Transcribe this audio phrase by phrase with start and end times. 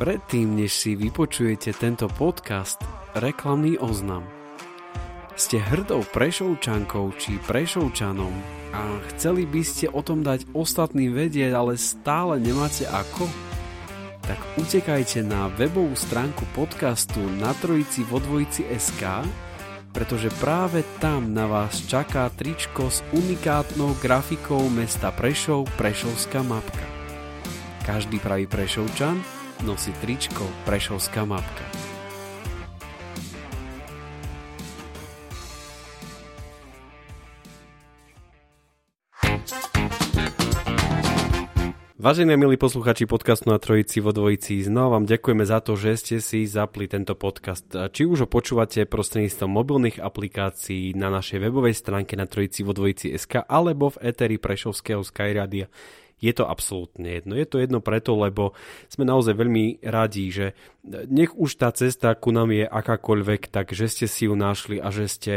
[0.00, 2.80] Predtým, než si vypočujete tento podcast,
[3.12, 4.24] reklamný oznam.
[5.36, 8.32] Ste hrdou prešovčankou či prešovčanom
[8.72, 13.28] a chceli by ste o tom dať ostatným vedieť, ale stále nemáte ako?
[14.24, 19.04] Tak utekajte na webovú stránku podcastu na trojici vo dvojici SK,
[19.92, 26.88] pretože práve tam na vás čaká tričko s unikátnou grafikou mesta Prešov Prešovská mapka.
[27.84, 31.64] Každý pravý Prešovčan nosí tričko Prešovská mapka.
[42.00, 46.16] Vážení milí posluchači podcastu na Trojici vo Dvojici, znova vám ďakujeme za to, že ste
[46.24, 47.68] si zapli tento podcast.
[47.68, 53.12] Či už ho počúvate prostredníctvom mobilných aplikácií na našej webovej stránke na Trojici vo Dvojici
[53.12, 55.68] SK alebo v eteri Prešovského Skyradia
[56.20, 57.32] je to absolútne jedno.
[57.34, 58.52] Je to jedno preto, lebo
[58.92, 60.46] sme naozaj veľmi radi, že
[60.86, 64.88] nech už tá cesta ku nám je akákoľvek, tak že ste si ju našli a
[64.88, 65.34] že ste,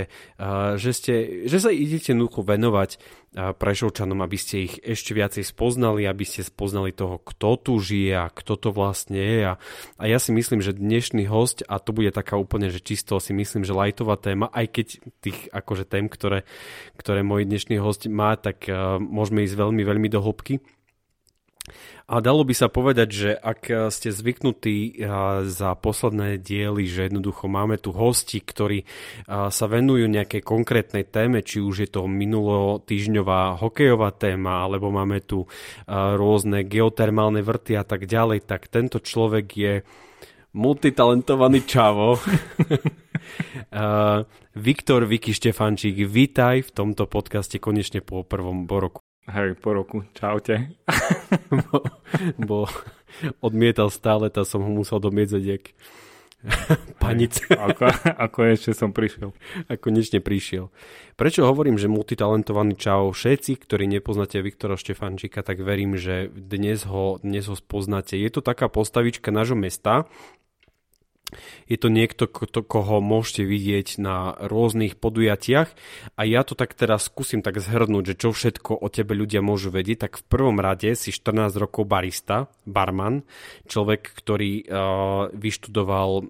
[0.79, 1.13] že, ste,
[1.47, 2.99] že sa idete núcho venovať
[3.33, 8.29] Prešovčanom, aby ste ich ešte viacej spoznali, aby ste spoznali toho, kto tu žije a
[8.29, 9.39] kto to vlastne je.
[9.49, 9.53] A,
[9.97, 13.33] a ja si myslím, že dnešný host, a to bude taká úplne, že čisto si
[13.33, 14.87] myslím, že lajtová téma, aj keď
[15.25, 16.45] tých akože tém, ktoré,
[16.93, 20.61] ktoré môj dnešný host má, tak uh, môžeme ísť veľmi, veľmi do hĺbky.
[22.11, 24.99] A dalo by sa povedať, že ak ste zvyknutí
[25.47, 28.83] za posledné diely, že jednoducho máme tu hosti, ktorí
[29.31, 35.47] sa venujú nejakej konkrétnej téme, či už je to minulotýžňová hokejová téma, alebo máme tu
[35.87, 39.73] rôzne geotermálne vrty a tak ďalej, tak tento človek je
[40.51, 42.19] multitalentovaný čavo.
[44.67, 48.99] Viktor Viki Štefančík, vítaj v tomto podcaste konečne po prvom roku.
[49.23, 50.03] Hej, po roku.
[50.11, 50.75] Čaute.
[51.71, 51.79] bo,
[52.35, 52.59] bo
[53.39, 55.63] odmietal stále, tak som ho musel domiedzať jak
[57.03, 57.39] panic.
[57.47, 57.87] ako,
[58.19, 59.31] ako ešte som prišiel.
[59.71, 60.75] A konečne prišiel.
[61.15, 63.15] Prečo hovorím, že multitalentovaný čau?
[63.15, 68.19] Všetci, ktorí nepoznáte Viktora Štefančíka, tak verím, že dnes ho, dnes ho spoznáte.
[68.19, 70.03] Je to taká postavička nášho mesta,
[71.67, 75.69] je to niekto, koho môžete vidieť na rôznych podujatiach.
[76.17, 79.69] A ja to tak teraz skúsim tak zhrnúť, že čo všetko o tebe ľudia môžu
[79.73, 83.23] vedieť, tak v prvom rade si 14 rokov barista, barman,
[83.67, 86.25] človek, ktorý uh, vyštudoval uh,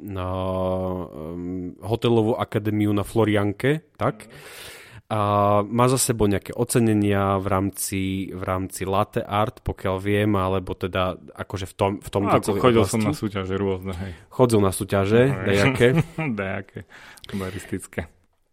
[1.83, 4.27] hotelovú akadémiu na Florianke, tak?
[4.27, 5.19] Mm a
[5.67, 11.19] má za sebou nejaké ocenenia v rámci, v rámci latte art, pokiaľ viem, alebo teda
[11.37, 12.95] akože v, tom, v tomto no, ako chodil oblasti.
[12.97, 14.11] som na súťaže rôzne, hej.
[14.31, 15.87] Chodil na súťaže, no, dejaké.
[16.39, 16.79] dejaké,
[17.35, 18.01] baristické.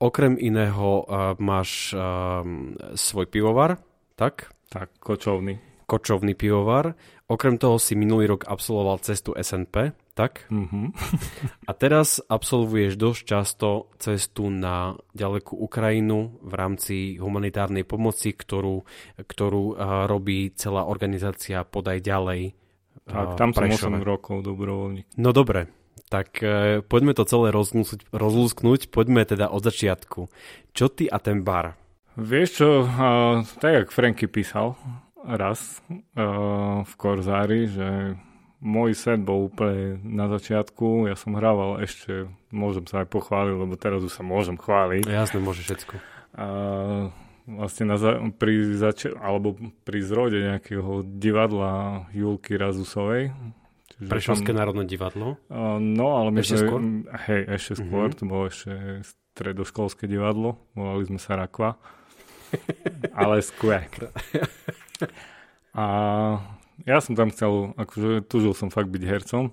[0.00, 2.42] Okrem iného uh, máš uh,
[2.98, 3.78] svoj pivovar,
[4.18, 4.50] tak?
[4.72, 5.60] Tak, kočovný.
[5.86, 6.98] Kočovný pivovar.
[7.30, 10.44] Okrem toho si minulý rok absolvoval cestu SNP, tak?
[10.52, 10.86] Mm-hmm.
[11.68, 18.84] A teraz absolvuješ dosť často cestu na ďalekú Ukrajinu v rámci humanitárnej pomoci, ktorú,
[19.16, 22.52] ktorú robí celá organizácia Podaj ďalej.
[23.08, 25.16] Tak, tam som 8 rokov dobrovoľník.
[25.16, 25.72] No dobre,
[26.12, 27.54] tak uh, poďme to celé
[28.10, 30.26] rozlúsknuť, poďme teda od začiatku.
[30.74, 31.78] Čo ty a ten bar?
[32.18, 34.74] Vieš čo, uh, tak jak Franky písal
[35.22, 38.18] raz uh, v Korzári, že
[38.60, 43.74] môj set bol úplne na začiatku, ja som hrával ešte, môžem sa aj pochváliť, lebo
[43.80, 45.08] teraz už sa môžem chváliť.
[45.08, 45.96] Jasne, môže všetko.
[46.36, 46.46] A
[47.48, 53.32] vlastne na za, pri, zač- alebo pri zrode nejakého divadla Julky Razusovej.
[54.00, 55.36] Prešovské národné divadlo?
[55.52, 56.80] Uh, no, ale my ešte sme, skôr?
[57.28, 58.20] Hej, ešte skôr, mm-hmm.
[58.20, 58.72] to bolo ešte
[59.36, 61.76] stredoškolské divadlo, volali sme sa Rakva.
[63.20, 63.76] ale skôr.
[65.76, 65.86] A
[66.86, 69.52] ja som tam chcel, akože tužil som fakt byť hercom.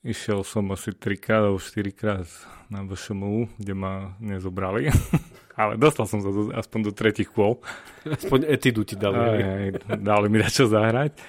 [0.00, 2.24] Išiel som asi 3 krát alebo 4 krát
[2.72, 4.88] na VŠMU, kde ma nezobrali.
[5.60, 7.60] Ale dostal som sa do, aspoň do tretich kôl.
[8.08, 9.20] Aspoň etidu ti dali.
[9.20, 11.20] Aj, aj, dali mi čo zahrať.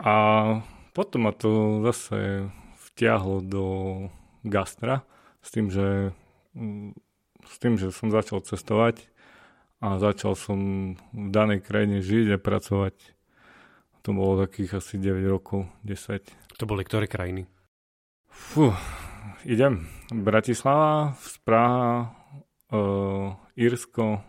[0.00, 0.14] A
[0.96, 2.48] potom ma to zase
[2.88, 3.64] vtiahlo do
[4.40, 5.04] gastra
[5.44, 6.16] s tým, že,
[7.44, 9.04] s tým, že som začal cestovať
[9.84, 10.58] a začal som
[11.12, 12.94] v danej krajine žiť a pracovať.
[14.06, 16.22] To bolo takých asi 9 rokov, 10.
[16.58, 17.46] To boli ktoré krajiny?
[18.30, 18.70] Fú,
[19.42, 19.86] idem.
[20.08, 22.14] Bratislava, Praha,
[22.72, 24.22] uh, Írsko,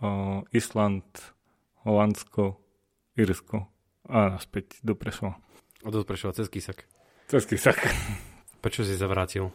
[0.00, 1.06] uh, Island,
[1.82, 2.60] Holandsko,
[3.18, 3.68] Írsko
[4.08, 5.38] a naspäť do Prešova.
[5.82, 6.86] A do Prešova cez Kisak.
[7.26, 7.78] Cez Kisak.
[8.62, 9.50] Prečo si zavrátil?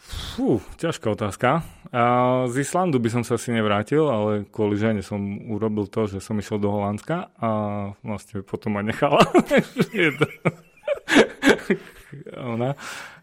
[0.00, 1.60] Fú, ťažká otázka.
[1.90, 2.02] A
[2.46, 5.18] z Islandu by som sa asi nevrátil, ale kvôli žene som
[5.50, 7.50] urobil to, že som išiel do Holandska a
[8.00, 9.20] vlastne potom ma nechala.
[12.54, 12.78] Ona,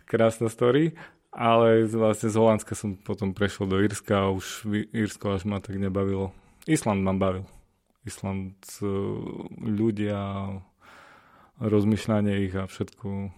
[0.06, 0.94] krásna story.
[1.38, 5.78] Ale vlastne z Holandska som potom prešiel do Írska a už Írsko až ma tak
[5.78, 6.34] nebavilo.
[6.66, 7.46] Island ma bavil.
[8.08, 8.90] Island, e,
[9.62, 10.18] ľudia,
[11.62, 13.30] rozmýšľanie ich a všetko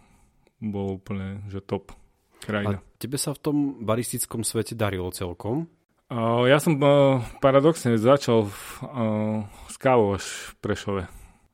[0.63, 1.91] bolo úplne, že top
[2.39, 2.79] krajina.
[2.79, 5.71] A tebe sa v tom baristickom svete darilo celkom?
[6.49, 11.03] Ja som uh, paradoxne začal uh, s kávou až v Prešove.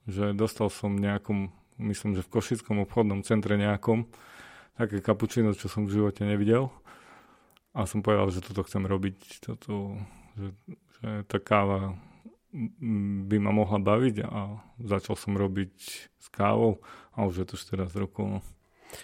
[0.07, 1.51] Že dostal som nejakom,
[1.83, 4.07] myslím, že v Košickom obchodnom centre nejakom,
[4.79, 6.71] také kapučino, čo som v živote nevidel.
[7.75, 9.99] A som povedal, že toto chcem robiť, toto,
[10.39, 10.55] že,
[11.03, 11.99] že tá káva
[13.27, 15.75] by ma mohla baviť a začal som robiť
[16.15, 16.79] s kávou
[17.11, 18.23] a už je to 14 rokov.
[18.23, 18.39] No.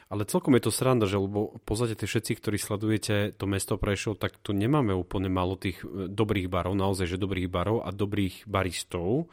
[0.08, 4.20] Ale celkom je to sranda, že lebo v podstate všetci, ktorí sledujete to mesto Prešov,
[4.20, 8.48] tak tu nemáme úplne málo tých e, dobrých barov, naozaj, že dobrých barov a dobrých
[8.48, 9.28] baristov.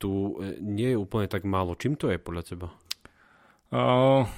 [0.00, 1.76] Tu e, nie je úplne tak málo.
[1.76, 2.68] Čím to je podľa teba?
[3.72, 4.28] Uh,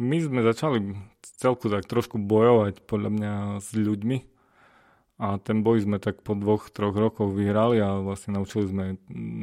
[0.00, 4.29] my sme začali celku tak trošku bojovať podľa mňa s ľuďmi
[5.20, 8.84] a ten boj sme tak po dvoch, troch rokoch vyhrali a vlastne naučili sme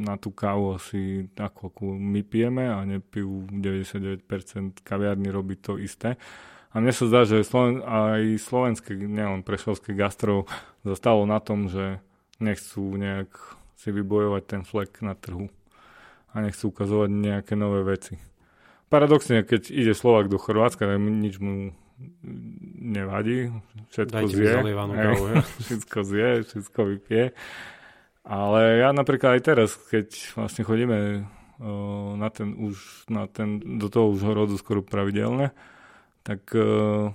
[0.02, 6.18] na tú kávu asi ako, my pijeme a nepijú 99% kaviarny robiť to isté.
[6.74, 10.50] A mne sa zdá, že Sloven- aj slovenské, nielen prešovské gastro
[10.82, 12.02] zastalo na tom, že
[12.42, 13.30] nechcú nejak
[13.78, 15.46] si vybojovať ten flek na trhu
[16.34, 18.18] a nechcú ukazovať nejaké nové veci.
[18.90, 21.70] Paradoxne, keď ide Slovak do Chorvátska, tak nič mu
[22.78, 23.50] nevadí,
[23.90, 25.14] všetko Dajte zje, hej,
[25.66, 27.26] všetko zje, všetko vypije.
[28.28, 31.24] Ale ja napríklad aj teraz, keď vlastne chodíme
[32.18, 35.50] na ten už, na ten, do toho užhorodu skoro pravidelne,
[36.22, 37.10] tak o,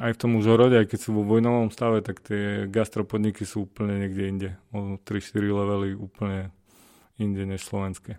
[0.00, 3.98] aj v tom užhorode, aj keď sú vo vojnovom stave, tak tie gastropodniky sú úplne
[4.06, 4.50] niekde inde.
[4.72, 6.54] O 3-4 levely úplne
[7.20, 8.16] inde než slovenské.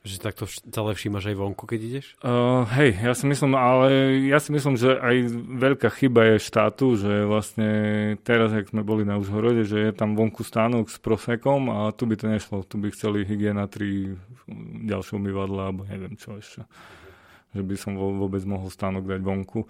[0.00, 2.06] Že takto celé všímaš aj vonku, keď ideš?
[2.24, 5.28] Uh, hej, ja si myslím, ale ja si myslím, že aj
[5.60, 7.68] veľká chyba je štátu, že vlastne
[8.24, 12.08] teraz, ak sme boli na Užhorode, že je tam vonku stánok s prosekom a tu
[12.08, 12.64] by to nešlo.
[12.64, 14.16] Tu by chceli hygienatri
[14.88, 16.64] ďalšie umývadla, alebo neviem čo ešte.
[17.52, 19.68] Že by som vôbec mohol stánok dať vonku.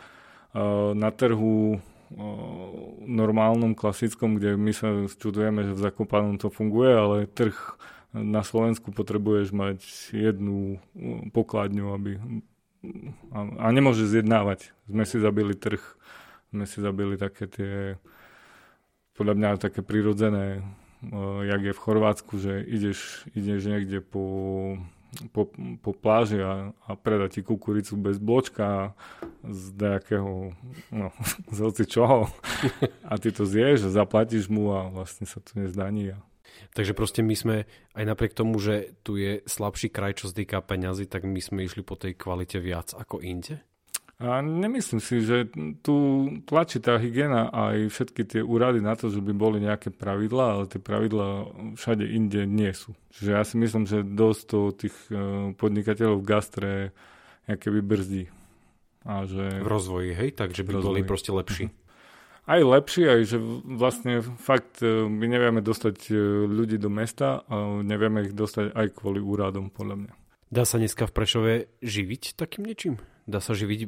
[0.54, 1.80] Uh, na trhu uh,
[3.02, 7.58] normálnom, klasickom, kde my sa čudujeme, že v Zakopanom to funguje, ale trh
[8.10, 9.78] na Slovensku potrebuješ mať
[10.10, 10.82] jednu
[11.30, 12.10] pokladňu, aby
[13.30, 14.72] a, a nemôžeš zjednávať.
[14.88, 15.82] Sme si zabili trh,
[16.50, 18.00] sme si zabili také tie
[19.20, 20.64] podľa mňa také prirodzené,
[21.44, 24.24] jak je v Chorvátsku, že ideš, ideš niekde po,
[25.36, 25.52] po,
[25.84, 28.96] po pláži a, a predá ti kukuricu bez bločka
[29.44, 30.56] z nejakého,
[30.88, 31.12] no,
[31.52, 32.32] z čoho.
[33.10, 36.14] A ty to zješ a zaplatíš mu a vlastne sa to nezdaní.
[36.14, 36.18] A
[36.70, 37.56] Takže proste my sme,
[37.98, 41.66] aj napriek tomu, že tu je slabší kraj, čo sa týka peňazí, tak my sme
[41.66, 43.58] išli po tej kvalite viac ako inde?
[44.20, 45.48] A nemyslím si, že
[45.80, 50.60] tu tlačí tá hygiena aj všetky tie úrady na to, že by boli nejaké pravidlá,
[50.60, 51.48] ale tie pravidlá
[51.80, 52.92] všade inde nie sú.
[53.16, 55.16] Čiže ja si myslím, že dosť to tých e,
[55.56, 56.72] podnikateľov v gastre
[57.48, 58.28] nejaké brzdí.
[59.08, 59.64] A že...
[59.64, 60.36] V rozvoji, hej?
[60.36, 61.72] Takže by boli proste lepší.
[61.72, 61.80] Uh-huh
[62.50, 66.14] aj lepší, aj že vlastne fakt e, my nevieme dostať e,
[66.50, 70.12] ľudí do mesta a nevieme ich dostať aj kvôli úradom, podľa mňa.
[70.50, 72.98] Dá sa dneska v Prešove živiť takým niečím?
[73.30, 73.86] Dá sa živiť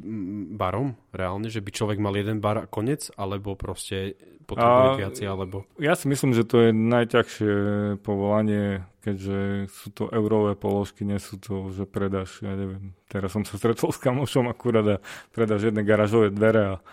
[0.55, 4.15] barom reálne, že by človek mal jeden bar a konec, alebo proste
[4.47, 5.67] potrebuje viacej, alebo...
[5.75, 7.53] Ja si myslím, že to je najťažšie
[7.99, 13.43] povolanie, keďže sú to eurové položky, nie sú to, že predáš, ja neviem, teraz som
[13.43, 14.97] sa stretol s kamošom akurát a
[15.35, 16.83] predáš jedné garážové dvere a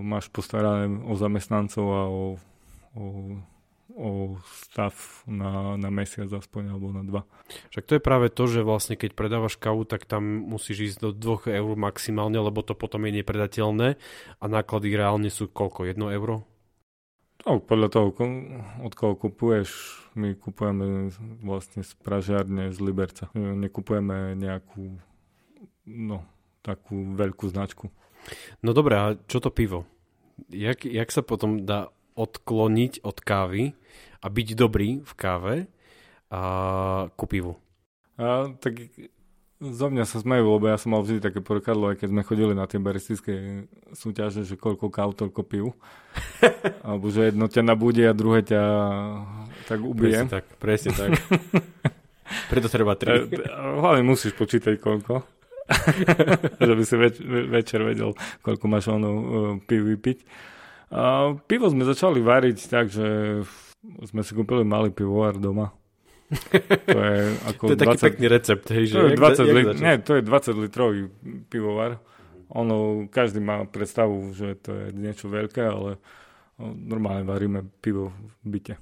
[0.00, 2.22] máš postarané o zamestnancov a o,
[2.96, 3.04] o,
[3.92, 4.08] o
[4.64, 4.96] stav
[5.28, 7.22] na, na mesiac aspoň alebo na dva.
[7.68, 11.10] Však to je práve to, že vlastne keď predávaš kávu, tak tam musíš ísť do
[11.12, 14.00] 2 eur maximálne, lebo to potom je nepredateľné
[14.40, 15.84] a náklady reálne sú koľko?
[15.84, 16.48] 1 euro?
[17.42, 18.08] No, podľa toho,
[18.86, 19.68] od koho kupuješ,
[20.14, 21.10] my kupujeme
[21.42, 23.26] vlastne z pražiarne z Liberca.
[23.34, 24.94] Nekupujeme nejakú,
[25.90, 26.22] no,
[26.62, 27.90] takú veľkú značku.
[28.62, 29.86] No dobré, a čo to pivo?
[30.48, 33.72] Jak, jak sa potom dá odkloniť od kávy
[34.20, 35.54] a byť dobrý v káve
[36.28, 36.42] a
[37.16, 37.56] ku pivu?
[38.20, 38.92] A, tak
[39.62, 42.52] zo mňa sa smejú, lebo ja som mal vždy také porekadlo, aj keď sme chodili
[42.52, 45.66] na tie baristické súťaže, že koľko káv, toľko piv.
[46.86, 48.62] Alebo že jedno ťa nabúde a druhé ťa
[49.70, 50.26] tak ubije.
[50.26, 51.10] Presne tak, presne tak.
[52.50, 53.28] Preto treba tri.
[53.54, 55.22] Hlavne musíš počítať koľko.
[56.68, 57.14] že by si več,
[57.48, 58.12] večer vedel,
[58.44, 59.24] koľko máš ono uh,
[59.64, 60.18] piv vypiť.
[60.92, 63.40] A pivo sme začali variť tak, že
[64.04, 65.72] sme si kúpili malý pivovar doma.
[66.88, 68.96] To je, ako to je 20, taký pekný recept, hej, že?
[68.96, 71.00] To je 20 lit- nie, to je 20 litrový
[71.48, 72.00] pivovar.
[72.52, 75.96] Ono, každý má predstavu, že to je niečo veľké, ale
[76.60, 78.12] normálne varíme pivo
[78.44, 78.74] v byte.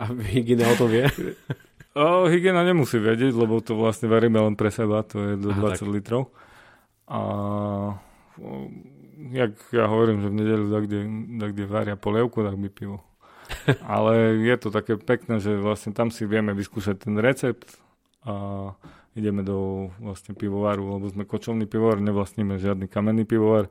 [0.00, 1.04] A hygiena o tom vie?
[1.90, 5.74] O, hygiena nemusí vedieť, lebo to vlastne varíme len pre seba, to je do Aha,
[5.74, 5.90] 20 tak.
[5.90, 6.22] litrov.
[7.10, 7.20] A
[9.34, 11.00] jak ja hovorím, že v nedelu da kde,
[11.50, 13.02] kde varia polievku, tak by pivo.
[13.82, 17.66] Ale je to také pekné, že vlastne tam si vieme vyskúšať ten recept
[18.22, 18.70] a
[19.18, 23.66] ideme do vlastne pivovaru, lebo sme kočovný pivovar, nevlastníme žiadny kamenný pivovar,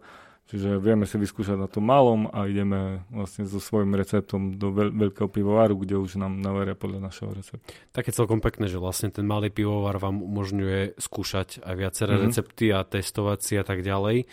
[0.50, 4.90] Čiže vieme si vyskúšať na tom malom a ideme vlastne so svojím receptom do veľ-
[4.98, 7.62] veľkého pivovaru, kde už nám naveria podľa našeho receptu.
[7.94, 12.26] Také celkom pekné, že vlastne ten malý pivovar vám umožňuje skúšať aj viaceré mm-hmm.
[12.34, 14.26] recepty a testovať si a tak ďalej.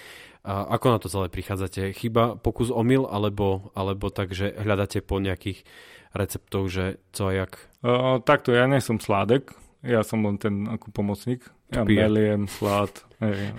[0.47, 1.93] A ako na to celé prichádzate?
[1.93, 5.69] Chyba, pokus, omyl, alebo, alebo tak, že hľadáte po nejakých
[6.17, 7.53] receptoch, že co a jak?
[7.85, 9.53] O, takto, ja nie som sládek,
[9.87, 11.47] ja som len ten ako pomocník.
[11.71, 12.91] Ja meliem, slád,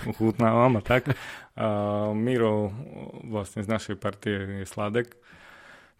[0.07, 1.15] ochutnávam a tak.
[1.57, 1.67] A
[2.15, 2.71] Miro
[3.27, 5.15] vlastne z našej partie je Sládek.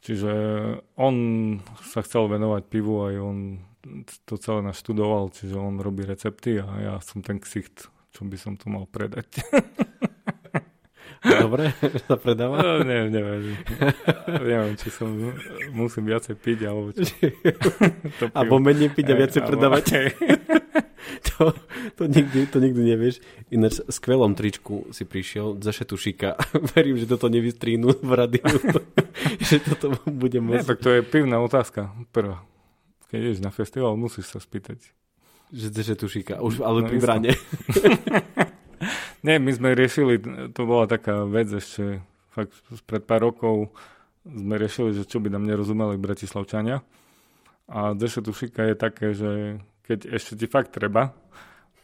[0.05, 0.33] Čiže
[0.95, 1.15] on
[1.81, 3.37] sa chcel venovať pivu aj on
[4.27, 8.59] to celé naštudoval, čiže on robí recepty a ja som ten ksicht, čo by som
[8.59, 9.27] to mal predať.
[11.23, 11.73] Dobre,
[12.07, 12.61] sa predáva?
[12.61, 13.57] No, ne, neviem.
[14.27, 15.09] neviem, či som
[15.73, 17.03] musím viacej piť, alebo čo.
[18.37, 19.85] alebo menej piť a viacej predávať.
[21.27, 21.55] to,
[21.97, 23.15] to, nikdy, to nikdy nevieš.
[23.49, 26.37] Ináč v skvelom tričku si prišiel ze Šetušika.
[26.77, 28.45] Verím, že toto nevystrínu v radiu.
[29.41, 30.61] že toto bude môcť.
[30.61, 31.97] Nie, tak to je pivná otázka.
[32.13, 32.45] Prvá.
[33.09, 34.83] Keď ideš na festival, musíš sa spýtať.
[35.47, 36.43] Že ze Šetušika.
[36.43, 37.31] Už, ale no, pri brane.
[39.25, 40.21] Nie, my sme riešili,
[40.53, 42.53] to bola taká vec ešte fakt
[42.85, 43.73] pred pár rokov
[44.27, 46.83] sme riešili, že čo by nám nerozumeli Bratislavčania.
[47.67, 49.31] A Deše Tušika je také, že
[49.87, 51.15] keď ešte ti fakt treba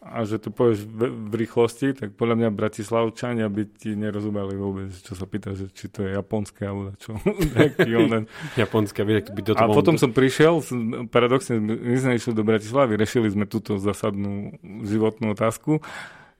[0.03, 4.91] a že to povieš v, v rýchlosti, tak podľa mňa Bratislavčania by ti nerozumeli vôbec,
[4.91, 7.15] čo sa pýta, že či to je japonské alebo čo.
[8.63, 10.59] japonské, by, by to A potom som prišiel,
[11.07, 15.79] paradoxne, my sme išli do Bratislavy, rešili sme túto zásadnú životnú otázku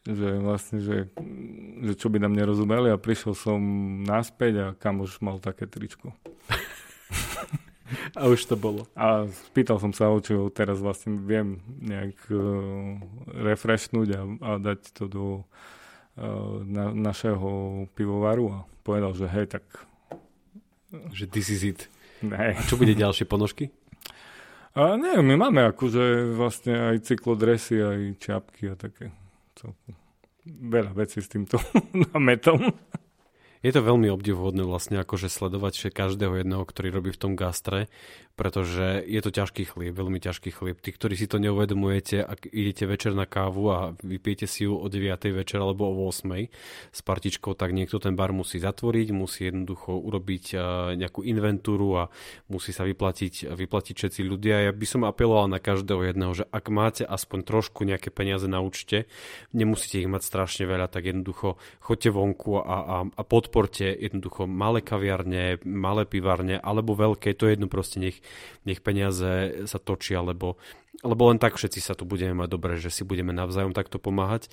[0.04, 1.08] že vlastne, že,
[1.80, 3.60] že čo by nám nerozumeli a prišiel som
[4.04, 6.12] naspäť a kam už mal také tričko.
[8.20, 8.84] a už to bolo.
[9.00, 12.44] A spýtal som sa, či ho teraz vlastne viem nejak uh,
[13.32, 19.64] refreshnúť a, a dať to do uh, na, našeho pivovaru a povedal, že hej, tak...
[21.16, 21.82] Že this is it.
[22.22, 22.54] Ne.
[22.54, 23.72] A čo bude ďalšie ponožky?
[24.78, 29.14] A nie, my máme akože vlastne aj cyklodresy, aj čapky a také
[29.64, 30.04] celku
[30.48, 31.60] veľa vecí s týmto
[32.12, 32.60] nametom.
[33.64, 37.88] Je to veľmi obdivuhodné vlastne akože sledovať každého jedného, ktorý robí v tom gastre,
[38.34, 40.82] pretože je to ťažký chlieb, veľmi ťažký chlieb.
[40.82, 44.90] Tí, ktorí si to neuvedomujete, ak idete večer na kávu a vypijete si ju o
[44.90, 45.30] 9.
[45.30, 46.50] večer alebo o 8.
[46.90, 50.58] s partičkou, tak niekto ten bar musí zatvoriť, musí jednoducho urobiť
[50.98, 52.04] nejakú inventúru a
[52.50, 54.66] musí sa vyplatiť, vyplatiť všetci ľudia.
[54.66, 58.66] Ja by som apeloval na každého jedného, že ak máte aspoň trošku nejaké peniaze na
[58.66, 59.06] účte,
[59.54, 64.82] nemusíte ich mať strašne veľa, tak jednoducho choďte vonku a, a, a podporte jednoducho malé
[64.82, 68.23] kaviarne, malé pivárne alebo veľké, to je jedno proste nech
[68.68, 70.56] nech peniaze sa točia, lebo,
[71.04, 74.52] lebo len tak všetci sa tu budeme mať dobre, že si budeme navzájom takto pomáhať.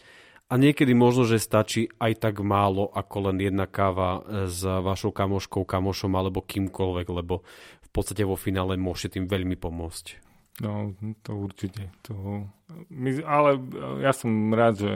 [0.50, 5.62] A niekedy možno, že stačí aj tak málo, ako len jedna káva s vašou kamoškou,
[5.62, 7.46] kamošom alebo kýmkoľvek, lebo
[7.86, 10.18] v podstate vo finále môžete tým veľmi pomôcť.
[10.60, 11.94] No, to určite.
[12.10, 12.44] To...
[12.90, 13.62] My, ale
[14.02, 14.92] ja som rád, že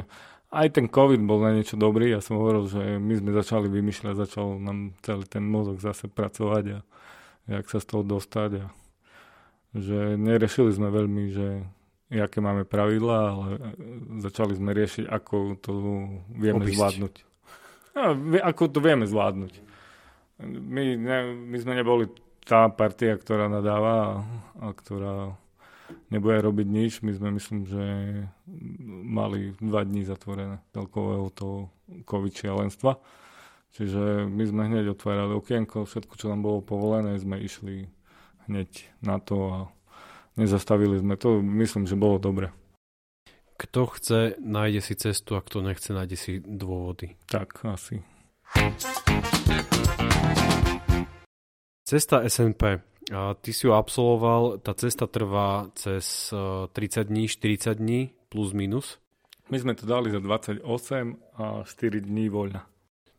[0.54, 2.10] aj ten COVID bol na niečo dobrý.
[2.10, 6.64] Ja som hovoril, že my sme začali vymýšľať, začal nám celý ten mozog zase pracovať
[6.76, 6.78] a
[7.50, 8.66] jak sa z toho dostať a
[9.74, 11.48] že nerešili sme veľmi, že
[12.14, 13.48] aké máme pravidlá, ale
[14.22, 15.70] začali sme riešiť, ako to
[16.30, 16.78] vieme Obísť.
[16.78, 17.14] zvládnuť.
[17.94, 18.02] No,
[18.38, 19.52] ako to vieme zvládnuť.
[20.46, 22.10] My, ne, my sme neboli
[22.46, 24.10] tá partia, ktorá nadáva a,
[24.62, 25.34] a ktorá
[26.10, 26.92] nebude robiť nič.
[27.00, 27.84] My sme, myslím, že
[29.04, 31.58] mali dva dní zatvorené celkového toho
[32.04, 32.98] COVID šialenstva.
[33.74, 37.90] Čiže my sme hneď otvárali okienko, všetko, čo nám bolo povolené, sme išli
[38.46, 38.70] hneď
[39.02, 39.58] na to a
[40.38, 41.42] nezastavili sme to.
[41.42, 42.54] Myslím, že bolo dobre.
[43.58, 47.18] Kto chce, nájde si cestu a kto nechce, nájde si dôvody.
[47.26, 47.98] Tak, asi.
[51.82, 52.62] Cesta SNP.
[53.10, 58.00] A ty si ju absolvoval, tá cesta trvá cez 30 e, dní, 40 dní,
[58.30, 59.02] plus minus?
[59.50, 60.62] My sme to dali za 28
[61.36, 62.64] a 4 dní voľna.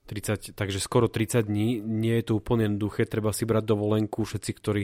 [0.06, 1.82] 30, takže skoro 30 dní.
[1.82, 4.22] Nie je to úplne jednoduché, treba si brať dovolenku.
[4.22, 4.84] Všetci, ktorí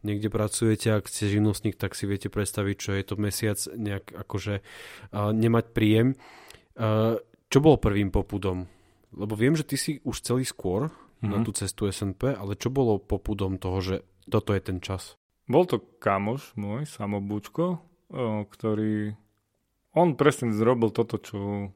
[0.00, 4.64] niekde pracujete, ak ste živnostník, tak si viete predstaviť, čo je to mesiac nejak akože
[4.64, 6.16] uh, nemať príjem.
[6.72, 7.20] Uh,
[7.52, 8.64] čo bolo prvým popudom?
[9.12, 11.28] Lebo viem, že ty si už celý skôr mm-hmm.
[11.28, 11.44] na mhm.
[11.44, 15.20] tú cestu SNP, ale čo bolo popudom toho, že toto je ten čas?
[15.44, 17.82] Bol to kamoš môj, samobúčko,
[18.48, 19.18] ktorý
[19.92, 21.68] on presne zrobil toto, čo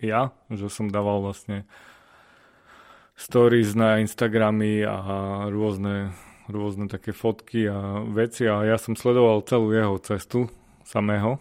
[0.00, 1.68] ja, že som dával vlastne
[3.14, 4.98] stories na Instagramy a
[5.50, 6.10] rôzne,
[6.50, 10.50] rôzne také fotky a veci a ja som sledoval celú jeho cestu
[10.82, 11.38] samého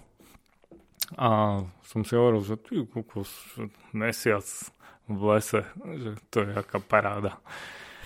[1.18, 3.30] a som si hovoril, že ty kukos,
[3.94, 4.46] mesiac
[5.06, 5.62] v lese,
[6.00, 7.38] že to je aká paráda.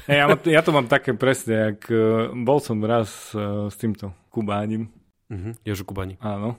[0.08, 4.88] Ja, ja to mám také presne, jak e, bol som raz uh, s týmto Kubánim.
[5.28, 6.16] Uh-huh, Ježu Kubáni.
[6.24, 6.56] Áno.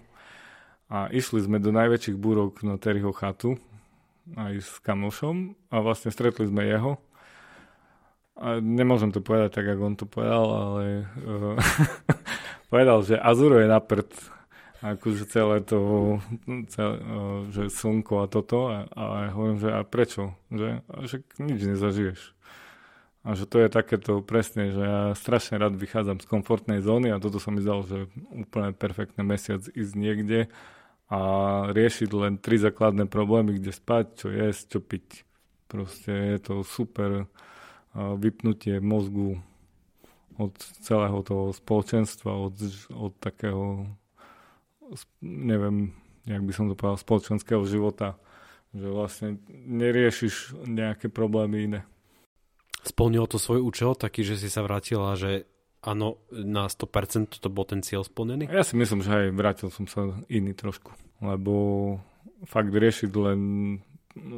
[0.92, 3.56] A išli sme do najväčších búrok na Terryho chatu
[4.36, 7.00] aj s kamošom a vlastne stretli sme jeho.
[8.38, 11.58] A nemôžem to povedať tak, ako on to povedal, ale uh,
[12.70, 14.10] povedal, že Azuro je na prd.
[14.78, 16.22] Akože celé to,
[16.70, 18.70] celé, uh, že slnko a toto.
[18.70, 19.04] A, a
[19.34, 20.38] hovorím, že a prečo?
[20.54, 22.20] Že, a že nič nezažiješ.
[23.26, 27.18] A že to je takéto presne, že ja strašne rád vychádzam z komfortnej zóny a
[27.18, 30.46] toto sa mi zdalo, že úplne perfektný mesiac ísť niekde
[31.08, 31.20] a
[31.72, 35.06] riešiť len tri základné problémy, kde spať, čo jesť, čo piť.
[35.68, 37.28] Proste je to super
[37.96, 39.40] vypnutie mozgu
[40.38, 42.54] od celého toho spoločenstva, od,
[42.94, 43.88] od takého,
[45.24, 45.96] neviem,
[46.28, 48.20] jak by som to povedal, spoločenského života,
[48.76, 51.80] že vlastne neriešiš nejaké problémy iné.
[52.84, 55.48] Splnilo to svoj účel, taký, že si sa vrátila, že
[55.82, 58.50] áno, na 100% to bol ten cieľ splnený?
[58.50, 60.90] Ja si myslím, že aj vrátil som sa iný trošku,
[61.22, 61.52] lebo
[62.46, 63.40] fakt riešiť len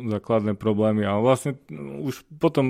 [0.08, 1.56] základné problémy a vlastne
[2.04, 2.66] už potom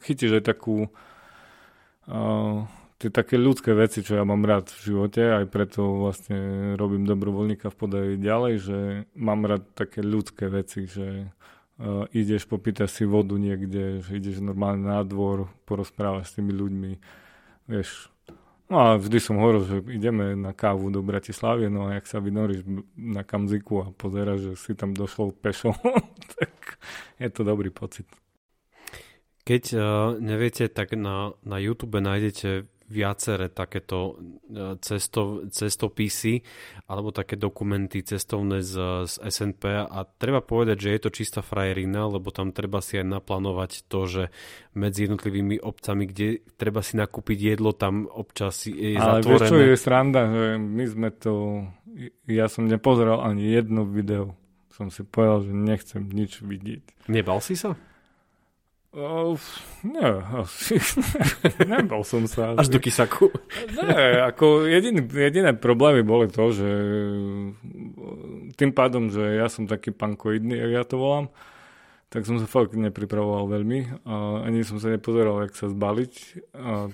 [0.00, 2.64] chytíš aj takú uh,
[2.96, 7.68] tie také ľudské veci, čo ja mám rád v živote, aj preto vlastne robím dobrovoľníka
[7.68, 8.78] v podaji ďalej, že
[9.12, 14.88] mám rád také ľudské veci, že uh, ideš, popýtaš si vodu niekde, že ideš normálne
[14.88, 16.92] na dvor, porozprávaš s tými ľuďmi,
[17.68, 18.13] vieš,
[18.64, 22.16] No a vždy som hovoril, že ideme na kávu do Bratislavy, no a jak sa
[22.16, 22.64] vynoríš
[22.96, 25.76] na Kamziku a pozeráš, že si tam došol pešo,
[26.40, 26.80] tak
[27.20, 28.08] je to dobrý pocit.
[29.44, 29.80] Keď uh,
[30.16, 36.44] neviete, tak na, na YouTube nájdete viaceré takéto e, cesto, cestopisy
[36.84, 42.04] alebo také dokumenty cestovné z, z SNP a treba povedať, že je to čistá frajerina,
[42.04, 44.22] lebo tam treba si aj naplánovať to, že
[44.76, 49.28] medzi jednotlivými obcami, kde treba si nakúpiť jedlo, tam občas je Ale zatvorené.
[49.28, 51.32] Ale vieš, čo je sranda, že my sme to,
[52.28, 54.36] ja som nepozeral ani jedno video.
[54.74, 57.06] Som si povedal, že nechcem nič vidieť.
[57.06, 57.78] Nebal si sa?
[58.94, 59.34] Uh,
[59.82, 60.06] nie,
[60.38, 60.78] asi
[61.66, 62.54] nebol som sa.
[62.54, 63.26] Až do kysaku?
[63.74, 66.70] Nie, ako jediné, jediné problémy boli to, že
[68.54, 71.26] tým pádom, že ja som taký pankoidný, jak ja to volám,
[72.06, 76.12] tak som sa fakt nepripravoval veľmi a ani som sa nepozeral, jak sa zbaliť.
[76.54, 76.86] A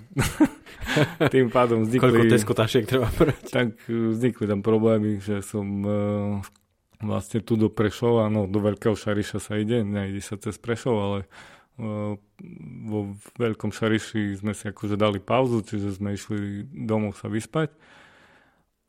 [1.36, 2.00] tým pádom vznikli...
[2.00, 3.44] Koľko Tesco tašiek treba brať?
[3.52, 6.40] Tak vznikli tam problémy, že som uh,
[7.04, 11.18] vlastne tu do Prešova, no do Veľkého Šariša sa ide, nejde sa cez Prešov, ale
[12.86, 17.72] vo Veľkom Šariši sme si akože dali pauzu, čiže sme išli domov sa vyspať.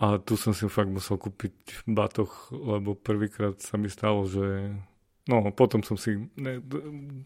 [0.01, 4.73] A tu som si fakt musel kúpiť batoh, lebo prvýkrát sa mi stalo, že...
[5.29, 6.17] No, potom som si...
[6.33, 6.57] Ne,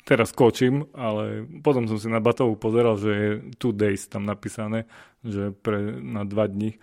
[0.04, 4.92] teraz kočím, ale potom som si na batohu pozeral, že je two days tam napísané,
[5.24, 6.76] že pre, na dva dní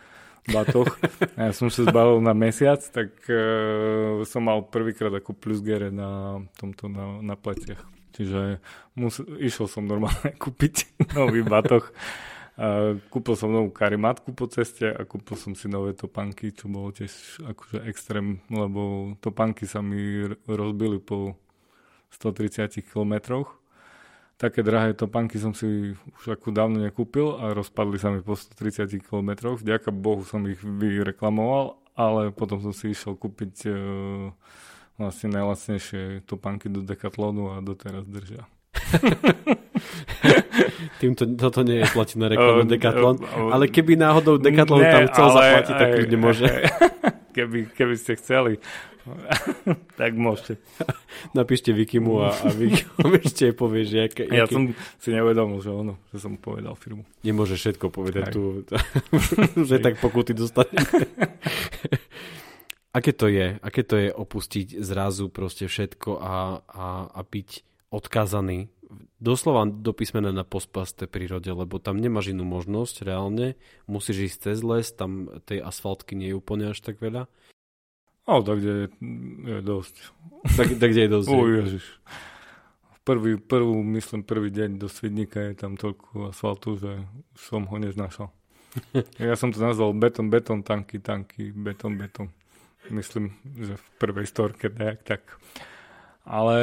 [0.49, 0.88] batoh.
[1.37, 5.92] A ja som sa zbalil na mesiac, tak uh, som mal prvýkrát ako plus gere
[5.92, 8.01] na tomto, na, na pleciach.
[8.12, 8.61] Čiže
[8.94, 11.88] mus, išiel som normálne kúpiť nový batoh.
[13.09, 17.40] Kúpil som novú karimatku po ceste a kúpil som si nové topánky, čo bolo tiež
[17.48, 21.40] akože extrém, lebo topánky sa mi rozbili po
[22.12, 23.57] 130 kilometroch.
[24.37, 28.90] také drahé topánky som si už ako dávno nekúpil a rozpadli sa mi po 130
[29.01, 29.55] km.
[29.55, 34.35] Vďaka Bohu som ich vyreklamoval, ale potom som si išiel kúpiť uh,
[34.96, 38.46] vlastne najlacnejšie topánky do Decathlonu a doteraz držia.
[41.00, 43.18] Týmto toto nie je platená reklama Decathlon,
[43.52, 46.46] ale keby náhodou Decathlon tam chcel ale, zaplatiť, tak ľudia môže.
[47.33, 48.61] Keby, keby ste chceli,
[50.00, 50.62] tak môžete.
[51.35, 52.87] Napíšte Vikimu a, a Vicky
[53.24, 57.02] ešte povie, že aké, Ja som si neuvedomil, že ono, že som povedal firmu.
[57.26, 58.62] Nemôže všetko povedať tu,
[59.68, 60.76] že tak pokuty dostane.
[62.92, 63.59] Aké to je?
[63.61, 67.50] Aké to je opustiť zrazu proste všetko a, a, a byť
[67.92, 68.72] odkázaný
[69.22, 73.55] doslova do písmena na pospasté prírode, lebo tam nemáš inú možnosť reálne.
[73.87, 77.31] Musíš ísť cez les, tam tej asfaltky nie je úplne až tak veľa.
[78.26, 78.88] O, tak kde je,
[79.50, 79.94] je dosť.
[80.55, 81.28] Tak, tak kde je dosť.
[81.35, 81.87] O, ježiš.
[83.02, 87.02] Prvý, prvú, myslím, prvý deň do Svidníka je tam toľko asfaltu, že
[87.35, 88.31] som ho neznášal.
[89.18, 92.31] ja som to nazval beton, beton, tanky, tanky, beton, beton.
[92.90, 95.07] Myslím, že v prvej storke tak.
[95.07, 95.23] tak.
[96.23, 96.59] Ale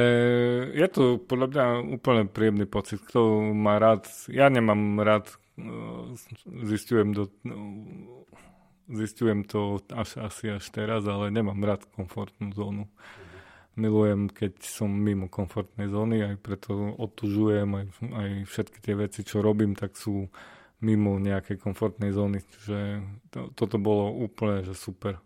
[0.72, 1.66] je to podľa mňa
[2.00, 3.04] úplne príjemný pocit.
[3.04, 6.16] Kto má rád, ja nemám rád, e,
[6.64, 7.28] zistujem, do,
[8.88, 12.88] zistujem to až, asi až teraz, ale nemám rád komfortnú zónu.
[13.76, 19.44] Milujem, keď som mimo komfortnej zóny, aj preto otužujem, aj, aj všetky tie veci, čo
[19.44, 20.28] robím, tak sú
[20.80, 22.44] mimo nejakej komfortnej zóny.
[22.44, 22.80] Čiže
[23.32, 25.20] to, toto bolo úplne že super.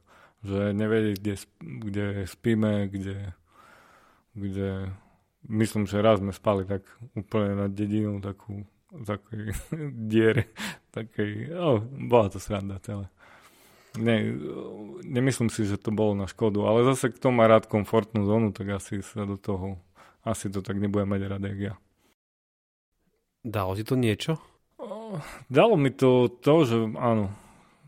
[0.44, 3.32] Že nevedieť, kde, kde spíme, kde
[4.34, 4.90] kde
[5.50, 6.82] myslím, že raz sme spali tak
[7.14, 9.54] úplne na dedinu, takú takej
[10.12, 10.50] diere,
[10.94, 13.10] takej, oh, bola to sranda celé.
[13.94, 14.34] Ne,
[15.06, 18.74] nemyslím si, že to bolo na škodu, ale zase kto má rád komfortnú zónu, tak
[18.82, 19.78] asi sa do toho,
[20.26, 21.74] asi to tak nebude mať rád, jak ja.
[23.46, 24.42] Dalo ti to niečo?
[25.46, 27.30] Dalo mi to to, že áno,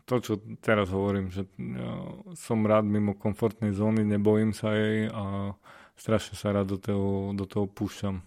[0.06, 5.58] to, čo teraz hovorím, že ja som rád mimo komfortnej zóny, nebojím sa jej a
[5.98, 8.22] strašne sa rád do toho, do toho púšťam.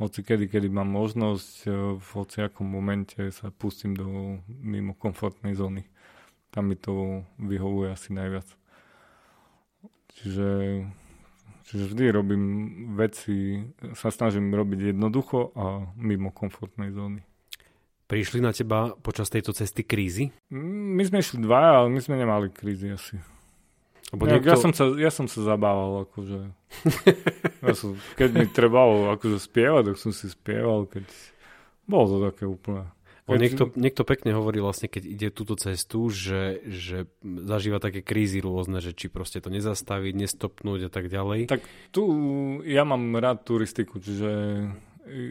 [0.00, 1.70] Hoci kedy, kedy mám možnosť, e,
[2.00, 5.84] v hociakom momente sa pustím do mimo komfortnej zóny.
[6.48, 8.48] Tam mi to vyhovuje asi najviac.
[10.16, 10.50] Čiže,
[11.68, 12.44] čiže vždy robím
[12.96, 17.20] veci, sa snažím robiť jednoducho a mimo komfortnej zóny.
[18.12, 20.28] Prišli na teba počas tejto cesty krízy?
[20.92, 23.16] My sme išli dva, ale my sme nemali krízy asi.
[24.12, 24.52] Lebo ja, niekto...
[24.52, 26.40] ja, som sa, ja som sa zabával, akože...
[27.66, 31.08] ja som, keď mi trebalo akože spievať, tak som si spieval, keď...
[31.88, 32.92] Bolo to také úplne...
[33.24, 33.38] Keď...
[33.38, 38.82] Niekto, niekto pekne hovorí vlastne, keď ide túto cestu, že, že zažíva také krízy rôzne,
[38.84, 41.48] že či proste to nezastaviť, nestopnúť a tak ďalej.
[41.48, 41.62] Tak
[41.94, 42.02] tu
[42.66, 44.30] ja mám rád turistiku, čiže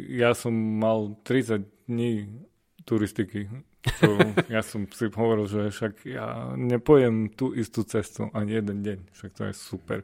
[0.08, 2.42] ja som mal 30 dní
[2.88, 4.10] turistiky to,
[4.54, 9.32] ja som si hovoril, že však ja nepojem tú istú cestu ani jeden deň, však
[9.34, 10.00] to je super.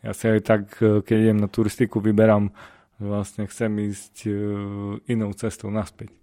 [0.00, 2.54] Ja si aj tak, e, keď idem na turistiku, vyberám,
[2.96, 6.16] že vlastne chcem ísť uh, inou cestou naspäť.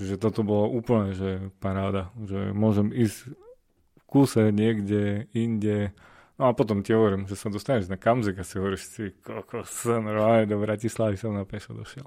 [0.00, 3.36] Čiže toto bolo úplne, že paráda, že môžem ísť
[4.00, 5.92] v kúse niekde, inde,
[6.38, 9.90] No a potom ti hovorím, že sa dostaneš na Kamzik a si hovoríš si, kokos,
[9.90, 12.06] normálne do Bratislavy som na pešo došiel.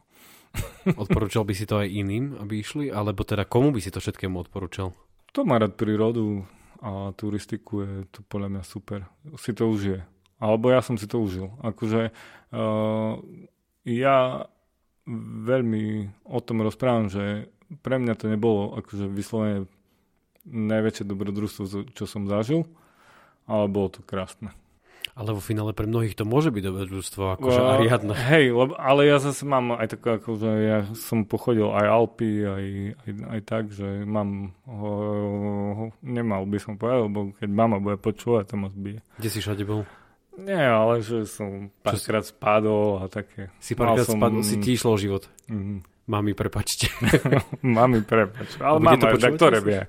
[1.02, 2.92] Odporúčal by si to aj iným, aby išli?
[2.92, 4.92] Alebo teda komu by si to všetkému odporúčal?
[5.32, 6.44] To má rád prírodu
[6.82, 9.08] a turistiku je to podľa mňa super.
[9.40, 10.04] Si to užije.
[10.42, 11.54] Alebo ja som si to užil.
[11.62, 13.14] Akože uh,
[13.86, 14.18] ja
[15.46, 15.86] veľmi
[16.26, 17.54] o tom rozprávam, že
[17.86, 19.70] pre mňa to nebolo akože vyslovene
[20.50, 22.66] najväčšie dobrodružstvo, čo som zažil,
[23.46, 24.52] ale bolo to krásne.
[25.12, 28.16] Ale vo finále pre mnohých to môže byť dobrodružstvo, akože uh, Ariadna.
[28.16, 32.66] Hej, lebo, ale ja zase mám aj tak, akože ja som pochodil aj Alpy, aj,
[32.96, 38.52] aj, aj tak, že mám, uh, nemal by som povedal, lebo keď mama bude počúvať,
[38.52, 39.04] to ma zbije.
[39.20, 39.84] Kde si všade bol?
[40.40, 43.52] Nie, ale že som párkrát spadol a také.
[43.60, 44.16] Si párkrát som...
[44.16, 45.28] spadol, si ti išlo život.
[45.52, 45.92] Mm-hmm.
[46.12, 46.92] Mami, prepačte.
[47.62, 48.58] Mami, prepač.
[48.60, 49.86] Ale mama je tak to vie.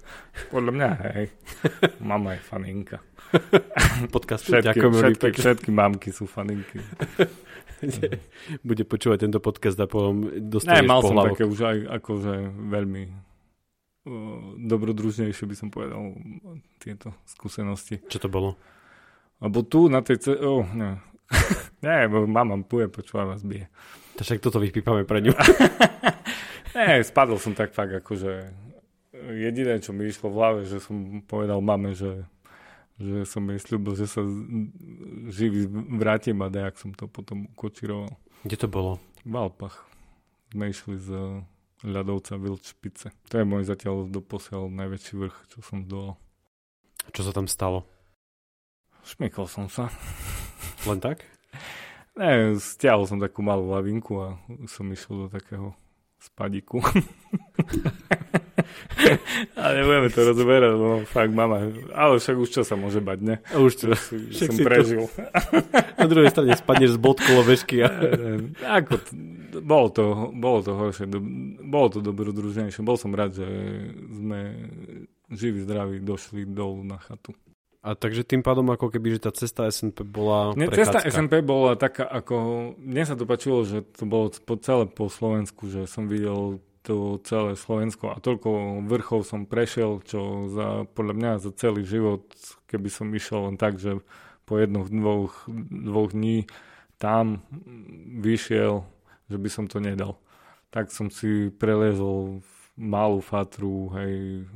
[0.53, 1.27] Podľa mňa, hej.
[1.99, 3.03] Mama je faninka.
[4.15, 4.53] podcastu.
[4.53, 6.81] Všetky, Ďakujem všetky, všetky mamky sú faninky.
[8.69, 12.35] Bude počúvať tento podcast a potom dostaneš Ne, mal som také už aj akože
[12.71, 16.15] veľmi uh, dobrodružnejšie by som povedal
[16.79, 17.99] tieto skúsenosti.
[18.07, 18.55] Čo to bolo?
[19.43, 20.23] Lebo tu na tej...
[20.23, 21.03] Ce- oh, ne.
[21.85, 23.67] nie, mama bude počúvať vás bije.
[24.21, 25.35] To však toto vypípame pre ňu.
[26.79, 28.53] nie, spadol som tak fakt akože
[29.33, 32.23] jediné, čo mi išlo v hlave, že som povedal mame, že
[33.01, 34.21] že som jej slúbil, že sa
[35.33, 38.13] živý vrátim a dajak som to potom ukočiroval.
[38.45, 38.99] Kde to bolo?
[39.23, 39.87] V Alpach.
[40.51, 41.09] sme išli z
[41.83, 43.11] ľadovca Vilčpice.
[43.31, 46.15] To je môj zatiaľ doposiaľ najväčší vrch, čo som zdolal.
[47.11, 47.87] Čo sa tam stalo?
[49.03, 49.91] Šmykol som sa.
[50.89, 51.27] Len tak?
[52.15, 54.37] Ne, stiahol som takú malú lavinku a
[54.69, 55.75] som išiel do takého
[56.21, 56.79] spadiku.
[59.59, 61.69] Ale nebudeme to rozoberať, no fakt mama.
[61.93, 63.37] Ale však už čo sa môže bať, ne?
[63.51, 65.07] A už čo, však som prežil.
[65.07, 65.23] To...
[65.99, 67.83] Na druhej strane spadneš z bodkolo bežky.
[67.83, 67.89] A...
[68.83, 68.99] Ako,
[69.61, 71.21] bolo to, bolo to horšie, do,
[71.67, 72.81] bolo to dobrodruženejšie.
[72.81, 73.47] Bol som rád, že
[74.13, 74.41] sme
[75.33, 77.37] živí, zdraví došli dolu na chatu.
[77.83, 81.75] A takže tým pádom ako keby, že tá cesta SNP bola Nie, Cesta SNP bola
[81.75, 86.07] taká ako, mne sa to páčilo, že to bolo po celé po Slovensku, že som
[86.07, 91.87] videl to celé Slovensko a toľko vrchov som prešiel, čo za, podľa mňa za celý
[91.87, 92.27] život,
[92.67, 94.03] keby som išiel len tak, že
[94.43, 96.51] po jednoch, dvoch, dvoch dní
[96.99, 97.47] tam
[98.19, 98.83] vyšiel,
[99.31, 100.19] že by som to nedal.
[100.75, 102.43] Tak som si preliezol
[102.75, 104.47] malú fatru, hej,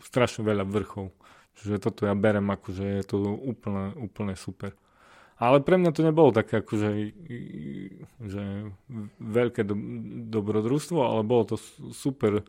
[0.00, 1.12] strašne veľa vrchov.
[1.56, 4.76] Že toto ja berem ako, že je to úplne, úplne super.
[5.36, 6.88] Ale pre mňa to nebolo také akože
[8.24, 8.72] že
[9.20, 9.76] veľké do,
[10.32, 11.56] dobrodružstvo, ale bolo to
[11.92, 12.40] super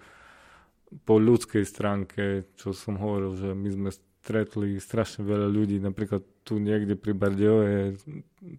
[1.04, 5.84] po ľudskej stránke, čo som hovoril, že my sme stretli strašne veľa ľudí.
[5.84, 7.82] Napríklad tu niekde pri Bardeo je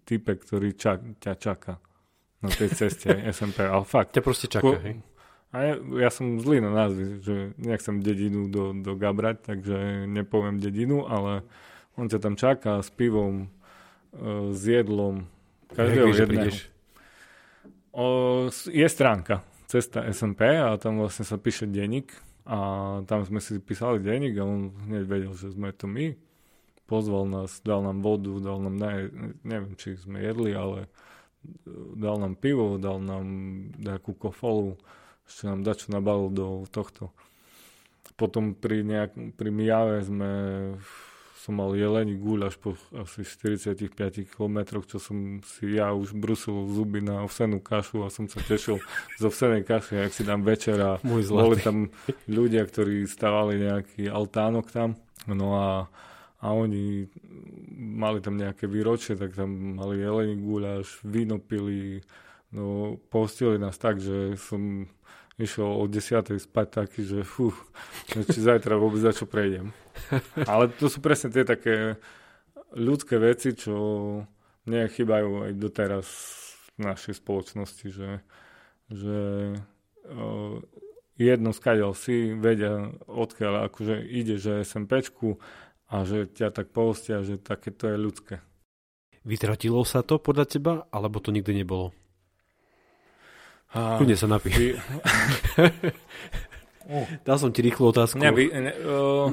[0.05, 1.81] type, ktorý čak, ťa čaká
[2.45, 3.65] na tej ceste SMP.
[3.65, 4.13] Ale fakt.
[4.13, 5.01] Ťa proste čaká, hej?
[5.49, 10.61] A ja, ja som zlý na názvy, že nechcem dedinu do, do Gabrať, takže nepoviem
[10.61, 11.41] dedinu, ale
[11.97, 13.49] on ťa tam čaká s pivom,
[14.53, 15.29] s jedlom,
[15.73, 16.53] každého jedného.
[17.93, 18.07] O,
[18.53, 22.09] je stránka Cesta SMP a tam vlastne sa píše denník
[22.49, 22.59] a
[23.05, 26.17] tam sme si písali denník a on hneď vedel, že sme to my.
[26.89, 29.13] Pozval nás, dal nám vodu, dal nám, ne,
[29.45, 30.89] neviem, či sme jedli, ale
[31.93, 33.29] dal nám pivo, dal nám
[33.77, 34.81] nejakú kofolu
[35.29, 37.13] ešte nám dačo nabalil do tohto.
[38.17, 40.31] Potom pri, nejak, pri Mijave sme
[41.39, 43.87] som mal jelení až po asi 45
[44.27, 48.83] km, čo som si ja už brusil zuby na ovsenú kašu a som sa tešil
[49.17, 51.95] z ovsenej kaše, ak si dám večer a boli tam
[52.27, 54.99] ľudia, ktorí stavali nejaký altánok tam.
[55.31, 55.87] No a,
[56.43, 57.07] a oni
[57.79, 62.03] mali tam nejaké výročie, tak tam mali jelení guľaš, víno pili,
[62.51, 64.91] no postili nás tak, že som
[65.39, 66.35] išiel o 10.
[66.35, 67.55] spať taký, že fú,
[68.11, 69.71] či zajtra vôbec za čo prejdem.
[70.51, 71.97] Ale to sú presne tie také
[72.75, 73.75] ľudské veci, čo
[74.69, 76.07] mne chýbajú aj doteraz
[76.77, 78.11] v našej spoločnosti, že,
[78.93, 79.19] že
[80.07, 80.61] uh,
[81.17, 85.41] jedno skadiaľ si vedia, odkiaľ akože ide, že SMPčku
[85.89, 88.35] a že ťa tak postia, že také to je ľudské.
[89.25, 91.93] Vytratilo sa to podľa teba, alebo to nikdy nebolo?
[93.73, 94.01] A...
[94.01, 94.49] Kudne sa napí.
[94.53, 94.67] Vy...
[97.27, 98.17] Dal som ti rýchlu otázku.
[98.21, 99.29] Ne, vy, ne, uh,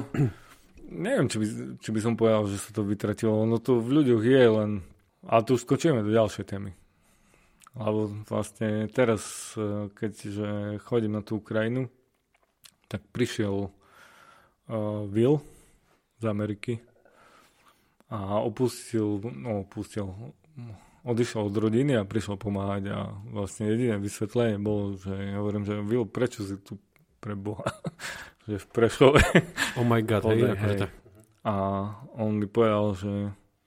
[0.90, 1.46] neviem, či by,
[1.82, 3.46] či by som povedal, že sa to vytratilo.
[3.46, 4.70] No to v ľuďoch je len...
[5.26, 6.70] Ale tu skočíme do ďalšej témy.
[7.76, 11.90] Lebo vlastne teraz, e, keďže chodím na tú Ukrajinu,
[12.86, 13.70] tak prišiel uh,
[15.10, 15.42] Will
[16.22, 16.78] z Ameriky
[18.06, 20.14] a opustil, no opustil,
[21.02, 22.98] odišiel od rodiny a prišiel pomáhať a
[23.34, 26.78] vlastne jediné vysvetlenie bolo, že ja hovorím, že Will, prečo si tu
[27.18, 27.66] pre Boha,
[28.46, 29.20] že v Prešove.
[29.76, 30.56] Oh my god, hej, hej.
[30.56, 30.78] hej.
[31.46, 31.54] A
[32.18, 33.12] on mi povedal, že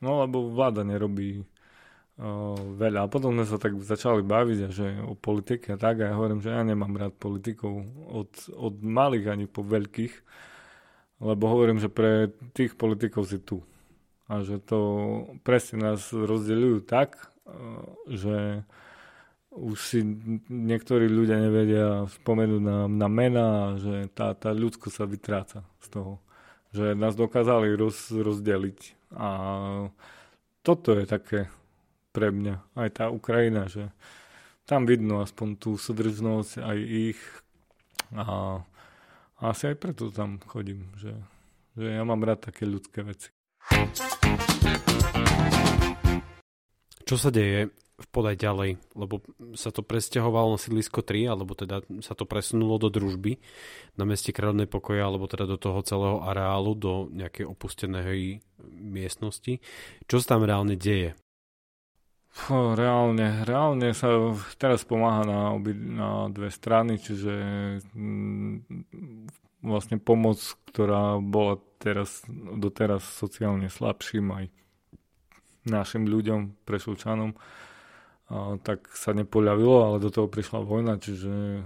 [0.04, 3.08] no lebo vláda nerobí uh, veľa.
[3.08, 6.18] A potom sme sa tak začali baviť a že o politike a tak a ja
[6.18, 10.14] hovorím, že ja nemám rád politikov od, od malých ani po veľkých,
[11.24, 13.64] lebo hovorím, že pre tých politikov si tu
[14.30, 14.80] a že to
[15.42, 17.56] presne nás rozdeľujú tak, e,
[18.14, 18.62] že
[19.50, 20.00] už si
[20.50, 23.48] niektorí ľudia nevedia spomenúť na, na mena,
[23.82, 26.22] že tá, tá ľudsko sa vytráca z toho.
[26.70, 29.10] Že nás dokázali roz, rozdeliť.
[29.18, 29.30] A
[30.62, 31.50] toto je také
[32.14, 33.90] pre mňa, aj tá Ukrajina, že
[34.70, 37.20] tam vidno aspoň tú súdržnosť aj ich
[38.14, 38.62] a,
[39.42, 41.14] a asi aj preto tam chodím, že,
[41.74, 43.34] že ja mám rád také ľudské veci.
[47.02, 47.74] Čo sa deje
[48.10, 49.22] podaj ďalej, lebo
[49.60, 53.40] sa to presťahovalo na sídlisko 3, alebo teda sa to presunulo do družby
[54.00, 58.40] na meste kráľovnej pokoja, alebo teda do toho celého areálu, do nejakej opustenej
[58.80, 59.60] miestnosti.
[60.08, 61.20] Čo sa tam reálne deje?
[62.50, 64.32] Reálne, reálne sa
[64.62, 67.34] teraz pomáha na, obi, na dve strany, čiže
[67.92, 68.56] mm,
[69.66, 70.40] vlastne pomoc,
[70.72, 72.24] ktorá bola teraz,
[72.56, 74.46] doteraz sociálne slabším aj
[75.68, 77.36] našim ľuďom, prešovčanom,
[78.62, 81.66] tak sa nepoľavilo, ale do toho prišla vojna, čiže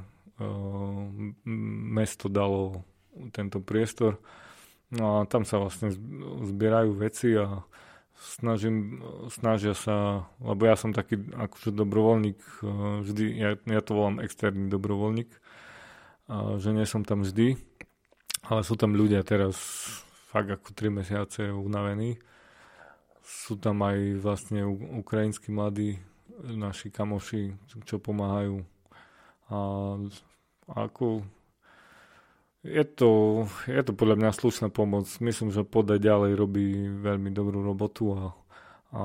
[1.93, 2.87] mesto dalo
[3.35, 4.17] tento priestor.
[4.93, 5.91] No a tam sa vlastne
[6.47, 7.65] zbierajú veci a
[8.13, 12.39] snažím, snažia sa, lebo ja som taký akože dobrovoľník,
[13.03, 15.27] vždy, ja, ja to volám externý dobrovoľník,
[16.61, 17.59] že nie som tam vždy,
[18.47, 19.57] ale sú tam ľudia teraz
[20.31, 22.21] fakt ako 3 mesiace unavení.
[23.23, 25.99] Sú tam aj vlastne ukrajinskí mladí,
[26.41, 27.53] naši kamoši,
[27.85, 28.65] čo pomáhajú.
[29.53, 29.57] A
[30.71, 31.21] ako
[32.63, 35.05] je to, je to podľa mňa slušná pomoc.
[35.19, 38.21] Myslím, že podaj ďalej robí veľmi dobrú robotu a,
[38.95, 39.03] a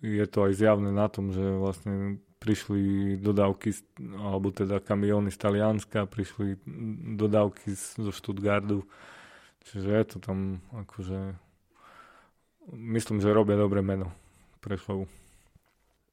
[0.00, 3.72] je to aj zjavné na tom, že vlastne prišli dodávky,
[4.20, 6.60] alebo teda kamióny z Talianska, prišli
[7.16, 8.84] dodávky zo Stuttgartu.
[9.64, 11.40] Čiže je to tam akože...
[12.70, 14.12] Myslím, že robia dobré meno
[14.60, 15.08] pre show.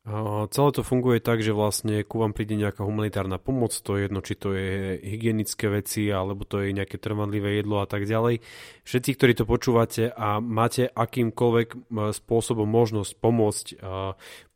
[0.02, 4.26] Celé to funguje tak, že vlastne ku vám príde nejaká humanitárna pomoc, to je jedno,
[4.26, 8.42] či to je hygienické veci, alebo to je nejaké trvanlivé jedlo a tak ďalej.
[8.82, 13.66] Všetci, ktorí to počúvate a máte akýmkoľvek spôsobom možnosť pomôcť,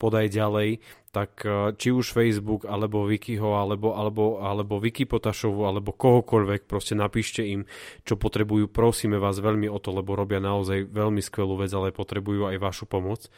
[0.02, 0.82] podaj ďalej,
[1.14, 1.46] tak
[1.78, 7.70] či už Facebook, alebo Wikiho, alebo, alebo, alebo Wikipotašovu, alebo kohokoľvek, proste napíšte im,
[8.02, 8.68] čo potrebujú.
[8.68, 12.90] Prosíme vás veľmi o to, lebo robia naozaj veľmi skvelú vec, ale potrebujú aj vašu
[12.90, 13.30] pomoc.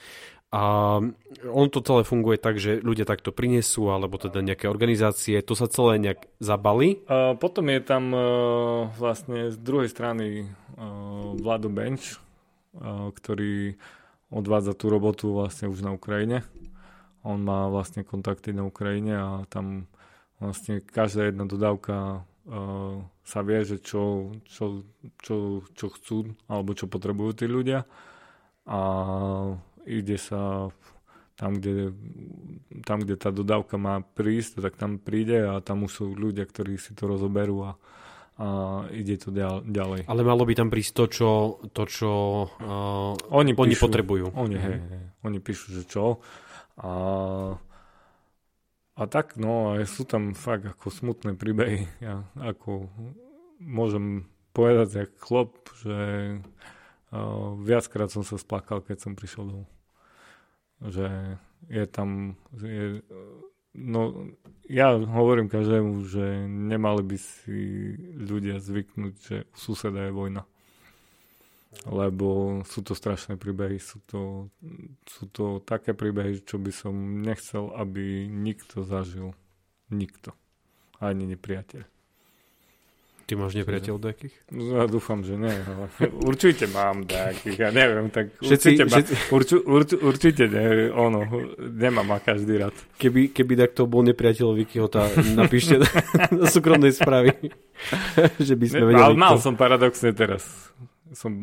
[0.48, 0.64] A
[1.52, 5.68] on to celé funguje tak, že ľudia takto prinesú, alebo teda nejaké organizácie, to sa
[5.68, 7.04] celé nejak zabali.
[7.12, 12.16] A potom je tam uh, vlastne z druhej strany uh, Vlado Bench,
[12.80, 13.76] uh, ktorý
[14.32, 16.48] odvádza tú robotu vlastne už na Ukrajine.
[17.28, 19.92] On má vlastne kontakty na Ukrajine a tam
[20.40, 24.88] vlastne každá jedna dodávka uh, sa vie, že čo, čo,
[25.20, 27.84] čo, čo chcú alebo čo potrebujú tí ľudia.
[28.64, 28.80] A
[29.88, 30.70] ide sa
[31.38, 31.94] tam kde,
[32.82, 36.82] tam, kde tá dodávka má prísť, tak tam príde a tam už sú ľudia, ktorí
[36.82, 37.72] si to rozoberú a,
[38.42, 38.48] a
[38.90, 39.30] ide to
[39.62, 40.10] ďalej.
[40.10, 41.30] Ale malo by tam prísť to, čo,
[41.78, 42.12] to, čo
[42.50, 44.34] uh, oni, oni píšu, potrebujú.
[44.34, 46.26] Oni, hej, hej, oni píšu, že čo.
[46.82, 46.92] A,
[48.98, 51.86] a tak, no, a sú tam fakt ako smutné príbehy.
[52.02, 52.90] Ja ako
[53.62, 54.26] môžem
[54.58, 55.54] povedať, jak chlop,
[55.86, 55.98] že
[57.14, 59.77] uh, viackrát som sa splakal, keď som prišiel domov
[60.82, 61.38] že
[61.68, 63.02] je tam, je,
[63.74, 64.30] no
[64.70, 70.44] ja hovorím každému, že nemali by si ľudia zvyknúť, že u suseda je vojna.
[71.84, 74.50] Lebo sú to strašné príbehy, sú to,
[75.04, 79.36] sú to také príbehy, čo by som nechcel, aby nikto zažil.
[79.92, 80.36] Nikto.
[81.00, 81.97] Ani nepriateľ.
[83.28, 84.36] Ty máš nepriateľ nejakých?
[84.56, 85.52] No, ja dúfam, že nie.
[85.52, 85.92] Ale
[86.24, 89.14] určite mám nejakých, ja neviem, tak všetci, určite, všetci...
[89.20, 91.28] Ma, urču, urču, určite ne, ono,
[91.60, 92.72] nemám ma každý rád.
[92.96, 95.76] Keby, keby takto bol nepriateľ Vikiho, tá napíšte
[96.40, 97.36] na súkromnej správy,
[98.40, 99.04] že by sme ne, vedeli.
[99.12, 99.44] Ale mal to.
[99.44, 100.48] som paradoxne teraz.
[101.12, 101.36] Som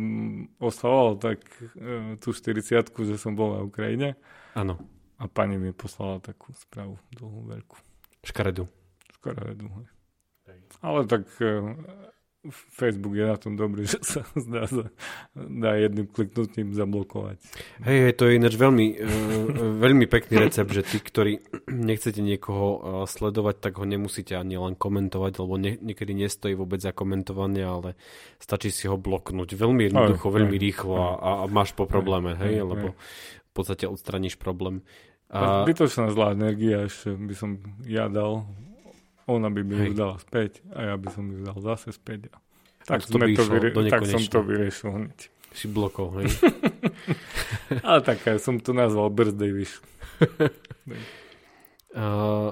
[0.57, 1.45] oslavoval tak
[1.77, 2.65] e, tú 40
[3.13, 4.17] že som bol na Ukrajine.
[4.57, 4.81] Áno.
[5.21, 7.77] A pani mi poslala takú správu dlhú, veľkú.
[8.25, 8.65] Škaredu.
[9.21, 9.94] Škaredu, hej.
[10.85, 11.73] Ale tak e,
[12.69, 14.69] Facebook je na tom dobrý, že sa dá,
[15.35, 17.41] dá jedným kliknutím zablokovať.
[17.89, 21.41] Hej, hej, to je ináč veľmi, uh, veľmi pekný recept, že tí, ktorí
[21.73, 26.85] nechcete niekoho uh, sledovať, tak ho nemusíte ani len komentovať, lebo nie, niekedy nestojí vôbec
[26.85, 27.97] za komentovanie, ale
[28.37, 31.89] stačí si ho bloknúť veľmi jednoducho, aj, veľmi aj, rýchlo aj, a, a máš po
[31.89, 32.87] probléme, hej, hej lebo
[33.49, 34.85] v podstate odstraníš problém.
[35.33, 35.65] A...
[35.65, 37.57] Bytočná zlá energia ešte by som
[37.89, 38.45] ja dal
[39.25, 42.33] ona by mi ju dala späť a ja by som ju dal zase späť.
[42.85, 45.19] Tak, to, to vyrie- tak som to vyriešil hneď.
[45.55, 46.29] Si blokol, hej?
[47.87, 49.79] Ale tak som to nazval birthday wish.
[51.95, 52.51] uh,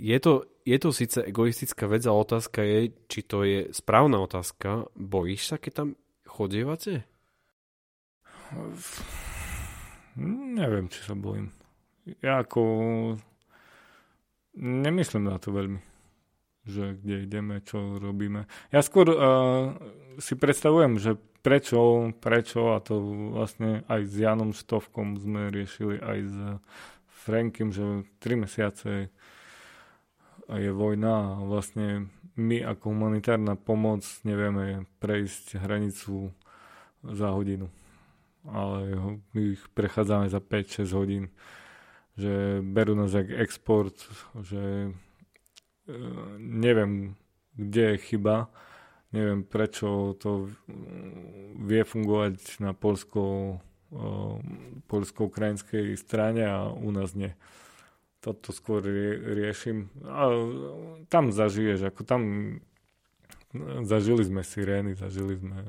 [0.00, 4.88] je, to, je to síce egoistická vec, ale otázka je, či to je správna otázka.
[4.96, 5.88] Bojíš sa, keď tam
[6.24, 7.04] chodievate?
[10.56, 11.52] Neviem, či sa bojím.
[12.20, 12.62] Ja ako
[14.54, 15.80] Nemyslím na to veľmi,
[16.62, 18.46] že kde ideme, čo robíme.
[18.70, 19.74] Ja skôr uh,
[20.22, 22.96] si predstavujem, že prečo, prečo a to
[23.34, 26.36] vlastne aj s Janom Štovkom sme riešili aj s
[27.10, 29.12] Frankim, že tri mesiace
[30.48, 36.34] je vojna a vlastne my ako humanitárna pomoc nevieme prejsť hranicu
[37.04, 37.70] za hodinu.
[38.44, 39.00] Ale
[39.32, 41.24] my ich prechádzame za 5-6 hodín
[42.14, 43.94] že berú nás jak export,
[44.42, 44.90] že
[45.88, 45.96] e,
[46.38, 47.18] neviem,
[47.54, 48.50] kde je chyba,
[49.14, 50.50] neviem prečo to
[51.58, 53.58] vie fungovať na Polsko
[54.90, 57.34] poľsko-ukrajinskej strane a u nás nie.
[58.18, 59.92] Toto skôr rie, riešim.
[60.08, 60.32] A
[61.12, 62.22] tam zažiješ, ako tam
[63.84, 65.62] zažili sme sirény, zažili sme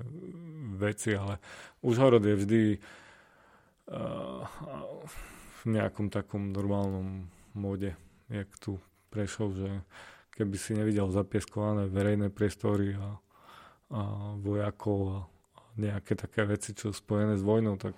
[0.79, 1.37] veci, ale
[1.85, 2.61] Užhorod je vždy
[3.91, 4.41] uh,
[5.65, 7.25] v nejakom takom normálnom
[7.57, 7.97] móde,
[8.29, 8.77] jak tu
[9.09, 9.69] prešiel, že
[10.37, 13.17] keby si nevidel zapieskované verejné priestory a,
[13.89, 14.01] a
[14.37, 15.19] vojakov a,
[15.57, 17.97] a nejaké také veci, čo spojené s vojnou, tak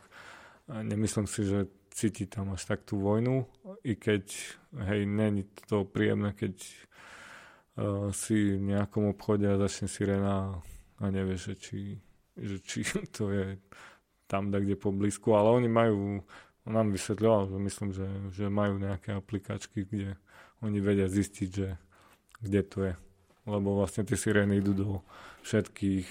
[0.67, 3.49] nemyslím si, že cíti tam až tak tú vojnu,
[3.81, 4.29] i keď,
[4.85, 10.61] hej, není to príjemné, keď uh, si v nejakom obchode a začne sirena
[11.01, 11.79] a nevieš, že či,
[12.37, 12.85] že či
[13.17, 13.57] to je
[14.29, 16.21] tam, kde po blízku, ale oni majú,
[16.67, 20.19] on nám vysvetľoval, že myslím, že, že majú nejaké aplikačky, kde
[20.59, 21.79] oni vedia zistiť, že
[22.43, 22.93] kde to je.
[23.47, 24.89] Lebo vlastne tie sirény idú do
[25.47, 26.07] všetkých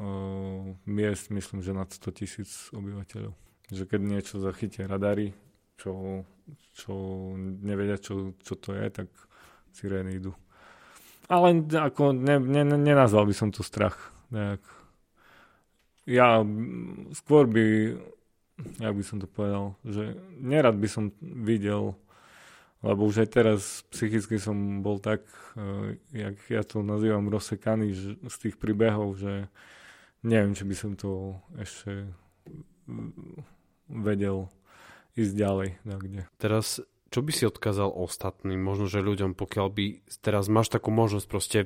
[0.00, 3.36] uh, miest, myslím, že nad 100 tisíc obyvateľov
[3.70, 5.34] že keď niečo zachytia radary,
[5.76, 6.22] čo,
[6.74, 6.94] čo
[7.40, 9.08] nevedia, čo, čo to je, tak
[9.74, 10.32] sirény idú.
[11.26, 14.14] Ale ako ne, ne, nenazval by som to strach.
[14.30, 14.62] Nejak.
[16.06, 16.46] Ja
[17.18, 17.98] skôr by,
[18.80, 21.96] jak by som to povedal, že nerad by som videl,
[22.80, 23.60] lebo už aj teraz
[23.92, 25.24] psychicky som bol tak,
[25.56, 29.48] uh, jak ja to nazývam, rozsekaný že, z tých príbehov, že
[30.24, 32.10] neviem, či by som to ešte
[33.88, 34.50] vedel
[35.16, 35.68] ísť ďalej.
[35.84, 36.22] kde.
[36.36, 38.60] Teraz, čo by si odkázal ostatným?
[38.60, 39.84] Možno, že ľuďom, pokiaľ by
[40.20, 41.58] teraz máš takú možnosť proste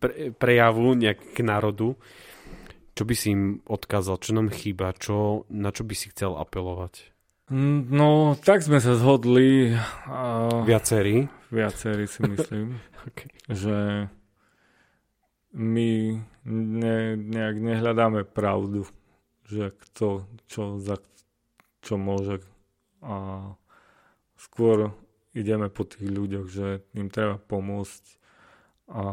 [0.00, 1.98] pre, prejavu nejak k národu,
[2.94, 4.22] čo by si im odkázal?
[4.22, 4.94] Čo nám chýba?
[4.94, 7.10] Čo, na čo by si chcel apelovať?
[7.50, 8.08] Mm, no,
[8.40, 9.74] tak sme sa zhodli.
[10.08, 11.28] Uh, viacerí?
[11.52, 12.80] Viacerí si myslím,
[13.10, 13.28] okay.
[13.50, 14.08] že
[15.54, 15.90] my
[16.48, 18.88] ne, nejak nehľadáme pravdu,
[19.46, 20.98] že kto, čo za
[21.84, 22.40] čo môže
[23.04, 23.52] a
[24.40, 24.96] skôr
[25.36, 28.04] ideme po tých ľuďoch, že im treba pomôcť
[28.88, 29.04] a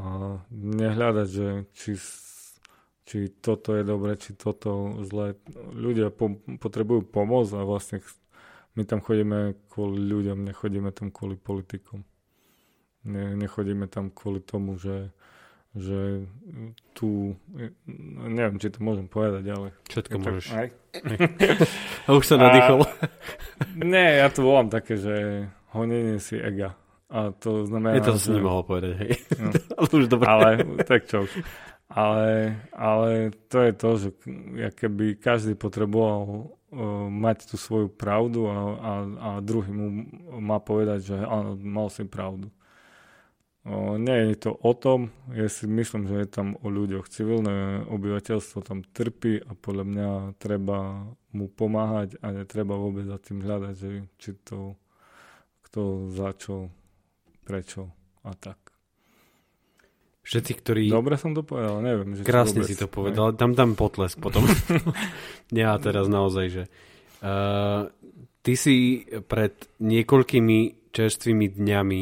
[0.52, 2.00] nehľadať, že či,
[3.12, 5.36] či toto je dobre, či toto zlé.
[5.76, 8.00] Ľudia po, potrebujú pomoc a vlastne
[8.80, 12.08] my tam chodíme kvôli ľuďom, nechodíme tam kvôli politikom.
[13.04, 15.12] Ne, nechodíme tam kvôli tomu, že
[15.72, 16.28] že
[16.92, 17.32] tu,
[18.28, 19.72] neviem, či to môžem povedať, ale...
[19.88, 20.46] Všetko môžeš.
[20.52, 20.68] Aj?
[22.08, 22.84] A už sa nadýchol.
[23.80, 26.76] nie, ja to volám také, že honenie si ega.
[27.08, 27.96] A to znamená...
[27.96, 28.24] Je to že...
[28.24, 29.12] si nemohol povedať, hej.
[29.40, 29.56] No.
[29.80, 30.28] ale už dobre.
[30.28, 30.50] Ale,
[30.84, 31.24] tak čo
[31.92, 34.10] Ale, ale to je to, že
[34.80, 40.08] keby každý potreboval uh, mať tú svoju pravdu a, a, a druhý mu
[40.40, 42.48] má povedať, že áno, mal si pravdu.
[43.62, 47.06] O, nie je to o tom, ja si myslím, že je tam o ľuďoch.
[47.06, 50.10] Civilné obyvateľstvo tam trpí a podľa mňa
[50.42, 54.82] treba mu pomáhať a netreba vôbec za tým hľadať, že či to
[55.72, 56.74] kto za čo,
[57.46, 57.94] prečo
[58.26, 58.61] a tak.
[60.22, 60.84] Všetci, ktorí...
[60.94, 62.14] Dobre som to povedal, neviem.
[62.14, 64.46] Že Krásne si to povedal, dám tam potlesk potom.
[65.50, 66.64] ja teraz naozaj, že...
[67.22, 67.90] Uh,
[68.46, 72.02] ty si pred niekoľkými čerstvými dňami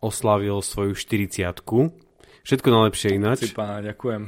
[0.00, 1.44] oslavil svoju 40
[2.46, 3.50] Všetko najlepšie ináč.
[3.50, 4.22] Si pána, ďakujem.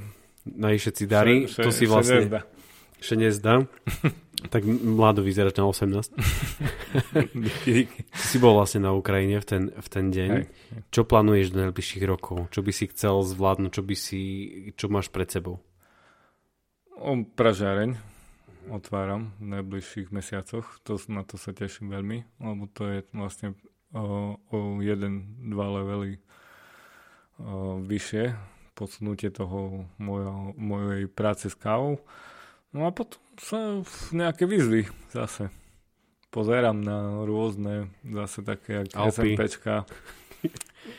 [0.48, 1.46] Najšetci darí.
[1.46, 2.26] Še, še, to si vlastne...
[2.99, 3.64] Še nezda.
[4.55, 6.14] tak mlado vyzeráš na 18.
[8.14, 10.30] si bol vlastne na Ukrajine v ten, v ten deň.
[10.30, 10.44] Hej.
[10.94, 12.46] Čo plánuješ do najbližších rokov?
[12.55, 13.70] Čo by si chcel zvládnuť?
[13.74, 14.22] Čo, by si,
[14.78, 15.59] čo máš pred sebou?
[16.99, 17.99] O pražáreň
[18.70, 20.66] otváram v najbližších mesiacoch.
[20.86, 23.59] To, na to sa teším veľmi, lebo to je vlastne
[23.90, 26.22] o, o jeden, dva levely
[27.42, 28.38] o, vyššie,
[28.78, 31.99] podsunutie toho mojo, mojej práce s kávou.
[32.76, 33.80] No a potom sa
[34.12, 35.48] nejaké výzvy zase.
[36.28, 39.88] Pozerám na rôzne, zase také, jak SMPčka.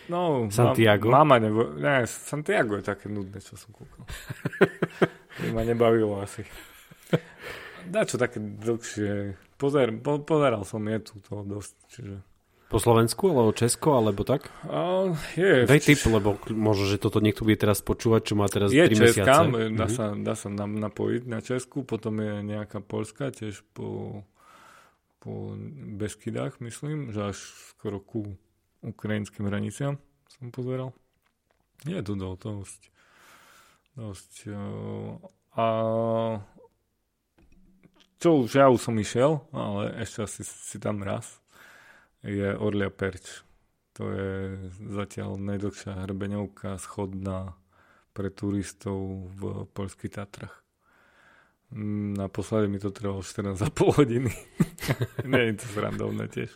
[0.10, 1.10] No, Santiago?
[1.10, 1.70] Mama nebo...
[1.78, 4.06] Ne, Santiago je také nudné, čo som kúkal.
[5.56, 6.44] ma nebavilo asi.
[7.86, 9.38] Dá čo také dlhšie.
[9.56, 12.16] Pozer, po, pozeral som je tu toho dosť, čiže
[12.70, 14.54] po Slovensku, alebo Česko, alebo tak?
[14.62, 15.66] Uh, je.
[15.66, 18.94] Daj tip, lebo možno, že toto niekto bude teraz počúvať, čo má teraz je 3
[18.94, 19.26] Česká, mesiace.
[19.26, 19.90] Dá, mm-hmm.
[19.90, 24.22] sa, dá sa nám napojiť na Česku, potom je nejaká Polska, tiež po,
[25.18, 25.58] po
[25.98, 27.38] Beskydách, myslím, že až
[27.74, 28.38] skoro ku
[28.86, 29.98] ukrajinským hraniciam
[30.30, 30.94] som pozeral.
[31.90, 32.82] Je to dosť.
[33.98, 35.18] dosť uh,
[35.58, 35.66] a
[38.22, 41.40] čo už ja už som išiel, ale ešte asi si tam raz
[42.24, 43.44] je Orlia Perč.
[44.00, 44.56] To je
[44.96, 47.56] zatiaľ najdlhšia hrebeňovka schodná
[48.16, 50.64] pre turistov v Polských Tatrach.
[51.70, 54.32] Mm, naposledy mi to trvalo 14,5 hodiny.
[55.30, 56.52] Nie je to srandovné tiež.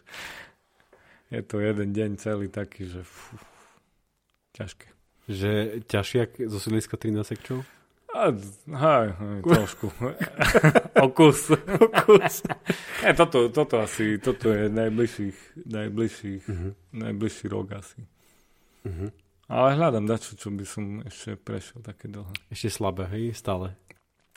[1.30, 3.38] Je to jeden deň celý taký, že fú,
[4.58, 4.88] ťažké.
[5.30, 5.52] Že
[5.88, 7.66] ťažšie zo sídliska 13 sekčov?
[8.14, 8.30] A,
[8.78, 9.90] hej, hej, trošku.
[11.06, 11.50] Okus.
[11.82, 12.46] Okus.
[13.02, 16.72] Ja, toto, toto asi, toto je najbližších, najbližších, uh-huh.
[16.94, 18.06] najbližší rok asi.
[18.86, 19.10] Uh-huh.
[19.50, 22.38] Ale hľadám dačo, čo by som ešte prešiel také dlhé.
[22.54, 23.74] Ešte slabé, hej, stále.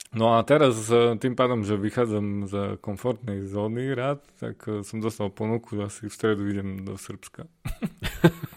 [0.09, 5.03] No a teraz e, tým pádom, že vychádzam z komfortnej zóny rád, tak e, som
[5.03, 7.45] dostal ponuku, že asi v stredu idem do Srbska.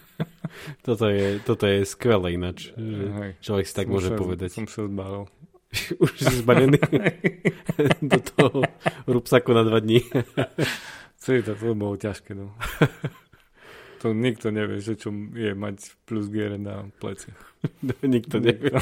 [0.85, 3.31] toto, je, toto je skvelé ináč, že Hej.
[3.41, 4.49] človek si tak môže sa, povedať.
[4.51, 5.25] Som sa zbalil.
[6.03, 6.79] Už si zbalený
[8.11, 8.67] do toho
[9.07, 10.03] rúbsaku na dva dní.
[11.21, 12.51] Celý to, to bolo ťažké, no.
[14.01, 17.37] To nikto nevie, že čo je mať plus giere na pleciach.
[17.85, 18.73] No, nikto nevie.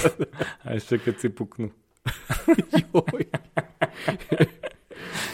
[0.63, 1.76] A ešte keď si puknú.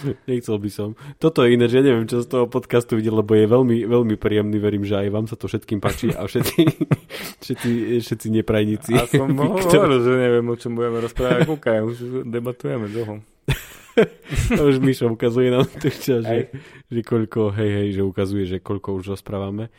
[0.29, 0.89] Nechcel by som.
[1.17, 4.15] Toto je iné, že ja neviem, čo z toho podcastu videl, lebo je veľmi, veľmi
[4.15, 6.59] príjemný, verím, že aj vám sa to všetkým páči a všetci,
[7.43, 7.69] všetci,
[8.01, 8.91] všetci neprajníci.
[8.95, 11.49] A som hovoril, že neviem, o čom budeme rozprávať.
[11.49, 11.95] Kúkaj, už
[12.27, 13.21] debatujeme dlho.
[14.67, 16.51] už Mišo ukazuje nám to čas, že,
[16.91, 19.71] že koľko, hej, hej, že ukazuje, že koľko už rozprávame.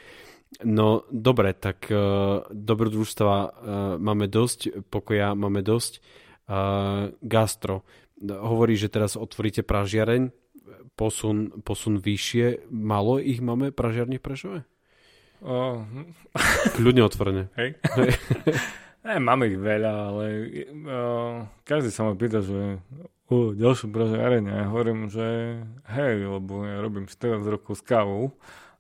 [0.65, 3.51] No, dobre, tak uh, dobrodružstva uh,
[4.01, 6.01] máme dosť, pokoja máme dosť
[6.49, 7.85] uh, gastro.
[8.25, 10.33] Hovorí, že teraz otvoríte pražiareň,
[10.97, 12.73] posun, posun vyššie.
[12.73, 14.61] Malo ich máme pražiarne v Prešove?
[15.45, 15.85] Uh,
[16.81, 17.53] Kľudne otvorené.
[17.61, 17.77] Hej.
[19.05, 20.25] ne, máme ich veľa, ale
[20.65, 22.81] uh, každý sa ma pýta, že
[23.29, 24.45] uh, ďalšiu pražiareň.
[24.49, 25.61] Ja hovorím, že
[25.93, 28.33] hej, lebo ja robím 14 rokov s kávou.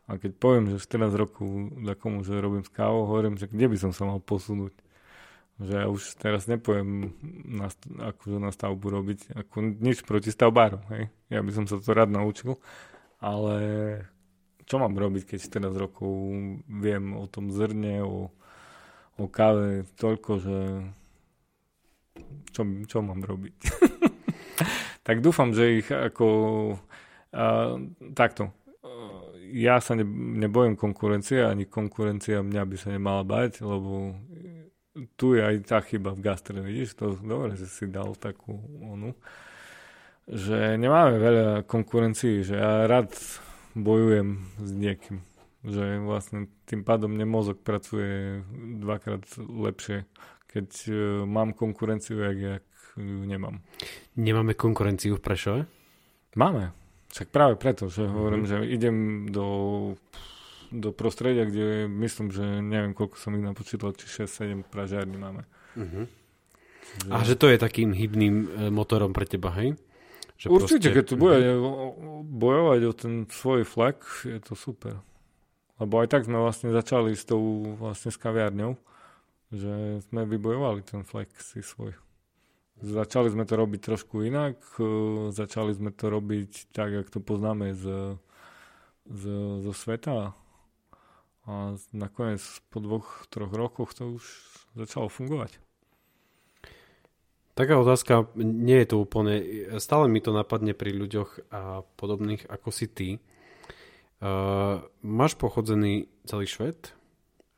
[0.07, 1.47] A keď poviem, že 14 rokov
[1.83, 4.86] takomu, že robím s kávou, hovorím, že kde by som sa mal posunúť
[5.57, 7.17] že ja už teraz nepoviem
[7.49, 7.73] na,
[8.13, 11.09] akože na stavbu robiť ako nič proti stavbárom, hej.
[11.33, 12.61] Ja by som sa to rád naučil,
[13.19, 13.57] ale
[14.67, 15.39] čo mám robiť, keď
[15.73, 16.13] 14 rokov
[16.67, 18.29] viem o tom zrne, o,
[19.17, 20.59] o káve toľko, že
[22.51, 23.57] čo, čo mám robiť.
[25.07, 26.27] tak dúfam, že ich ako
[27.33, 27.79] a,
[28.13, 28.51] takto.
[29.47, 30.03] Ja sa ne,
[30.43, 34.19] nebojím konkurencie, ani konkurencia mňa by sa nemala bať, lebo
[35.17, 37.17] tu je aj tá chyba v gastre, vidíš to?
[37.21, 39.13] Dobre, že si dal takú onu.
[40.27, 43.15] Že nemáme veľa konkurencií, že ja rád
[43.77, 45.23] bojujem s niekým.
[45.63, 48.43] Že vlastne tým pádom mne mozog pracuje
[48.83, 50.09] dvakrát lepšie,
[50.51, 50.97] keď uh,
[51.29, 52.67] mám konkurenciu, jak, jak
[52.97, 53.61] ju nemám.
[54.17, 55.63] Nemáme konkurenciu v Prešove?
[56.35, 56.73] Máme.
[57.13, 58.67] Však práve preto, že hovorím, mm-hmm.
[58.67, 58.97] že idem
[59.31, 59.47] do
[60.71, 65.43] do prostredia, kde myslím, že neviem, koľko som ich napočítal, či 6-7 pražiarní máme.
[65.77, 66.05] Uh-huh.
[67.05, 67.11] Že...
[67.13, 69.77] A že to je takým hybným e, motorom pre teba, hej?
[70.37, 70.97] Že Určite, proste...
[70.97, 72.25] keď tu bude uh-huh.
[72.25, 75.01] bojovať o ten svoj flek, je to super.
[75.77, 78.81] Lebo aj tak sme vlastne začali s tou vlastne s kaviarňou,
[79.53, 81.93] že sme vybojovali ten flek si svoj.
[82.77, 84.85] Začali sme to robiť trošku inak, e,
[85.33, 88.17] začali sme to robiť tak, jak to poznáme z,
[89.09, 89.23] z,
[89.65, 90.37] zo sveta,
[91.47, 92.43] a nakoniec
[92.75, 94.25] po dvoch, troch rokoch to už
[94.75, 95.63] začalo fungovať.
[97.57, 99.35] Taká otázka, nie je to úplne,
[99.81, 103.09] stále mi to napadne pri ľuďoch a podobných ako si ty.
[104.21, 106.93] Uh, máš pochodzený celý švet?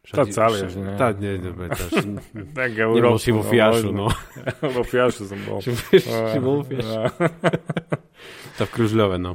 [0.06, 0.94] Tá celý, že ne.
[0.94, 1.84] Tá, nie, dobre, tá,
[2.62, 4.08] tak ja nebol si vo Fiašu, no.
[4.78, 5.58] vo Fiašu som bol.
[5.64, 6.98] si bol Fiašu.
[8.54, 9.34] to v Kružľove, no.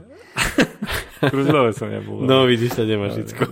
[1.20, 2.24] v Kružľove som nebol.
[2.24, 3.44] No, vidíš, to nemáš všetko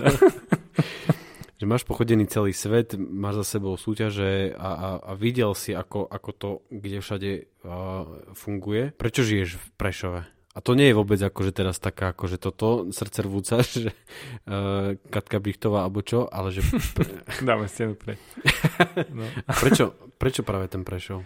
[1.62, 6.09] že máš pochodený celý svet, máš za sebou súťaže a, a, a videl si, ako,
[6.09, 7.32] ako to kde všade
[7.62, 8.89] uh, funguje.
[8.97, 10.22] Prečo žiješ v Prešove?
[10.26, 15.38] A to nie je vôbec akože teraz taká, akože toto srdce rvúca, že uh, Katka
[15.38, 16.66] Brichtová alebo čo, ale že...
[17.45, 18.18] Dáme stenu pre.
[19.14, 19.30] No.
[19.45, 21.22] Prečo, prečo práve ten Prešov?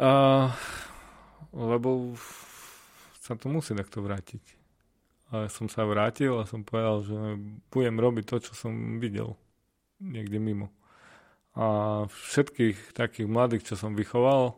[0.00, 0.48] Uh,
[1.52, 2.16] lebo
[3.20, 4.56] sa to musí takto vrátiť.
[5.36, 7.18] Ale som sa vrátil a som povedal, že
[7.68, 9.36] budem robiť to, čo som videl
[10.00, 10.72] niekde mimo.
[11.54, 14.56] A všetkých takých mladých, čo som vychoval,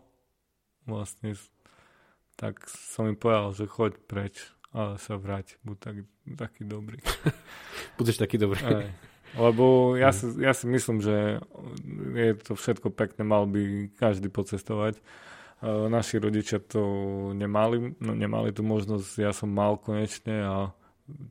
[0.87, 1.35] vlastne
[2.37, 5.97] tak som im povedal, že choď preč, ale sa vráť, buď tak,
[6.39, 6.99] taký dobrý.
[8.01, 8.63] Budeš taký dobrý.
[8.63, 8.89] Aj.
[9.33, 11.41] Lebo ja si, ja si myslím, že
[12.13, 15.01] je to všetko pekné, mal by každý pocestovať.
[15.63, 16.83] Naši rodičia to
[17.33, 20.57] nemali, no nemali tú možnosť, ja som mal konečne a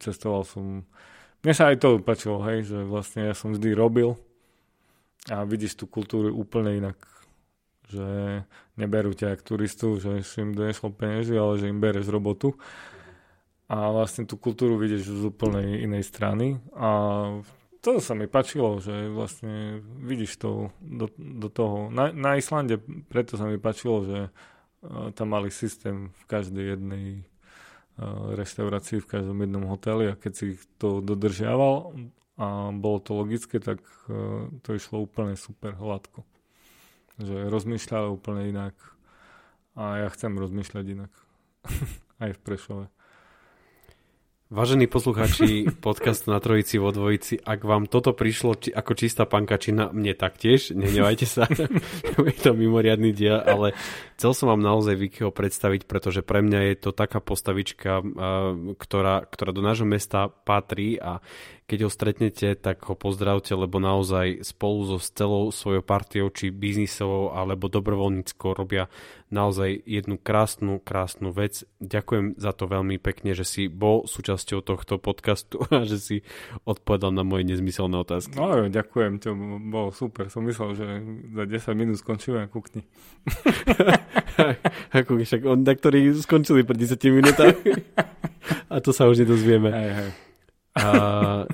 [0.01, 0.88] cestoval som
[1.42, 4.14] mne sa aj to páčilo, hej, že vlastne ja som vždy robil
[5.30, 6.98] a vidíš tú kultúru úplne inak.
[7.92, 8.08] že
[8.80, 12.56] neberú ťa ako turistu, že im donešlo peniazy, ale že im bereš robotu.
[13.68, 16.89] A vlastne tú kultúru vidíš z úplnej inej strany a
[17.82, 21.89] to sa mi páčilo, že vlastne vidíš to do, do toho.
[21.89, 22.78] Na, na Islande
[23.10, 27.06] preto sa mi páčilo, že uh, tam mali systém v každej jednej
[27.98, 30.46] uh, reštaurácii, v každom jednom hoteli a keď si
[30.78, 31.96] to dodržiaval
[32.39, 36.24] a bolo to logické, tak uh, to išlo úplne super hladko.
[37.20, 38.76] Že rozmýšľali úplne inak
[39.76, 41.12] a ja chcem rozmýšľať inak.
[42.24, 43.01] Aj v Prešove.
[44.52, 49.95] Vážení poslucháči podcastu na Trojici vo Dvojici, ak vám toto prišlo či, ako čistá pankačina,
[49.95, 51.47] mne taktiež, nenevajte sa,
[52.28, 53.72] je to mimoriadný diel, ale
[54.20, 58.04] chcel som vám naozaj Vikyho predstaviť, pretože pre mňa je to taká postavička,
[58.76, 61.24] ktorá, ktorá do nášho mesta patrí a
[61.72, 67.32] keď ho stretnete, tak ho pozdravte, lebo naozaj spolu so celou svojou partiou, či biznisovou
[67.32, 68.92] alebo dobrovoľníckou robia
[69.32, 71.64] naozaj jednu krásnu, krásnu vec.
[71.80, 76.18] Ďakujem za to veľmi pekne, že si bol súčasťou tohto podcastu a že si
[76.68, 78.36] odpovedal na moje nezmyselné otázky.
[78.36, 79.32] No, ďakujem, to
[79.72, 80.28] bolo super.
[80.28, 80.88] Som myslel, že
[81.32, 82.84] za 10 minút skončíme, kukni.
[85.00, 85.80] Ako však on, na
[86.20, 87.56] skončili pred 10 minútami.
[88.74, 89.72] a to sa už nedozvieme.
[89.72, 90.31] Hej, hej.
[90.76, 90.88] A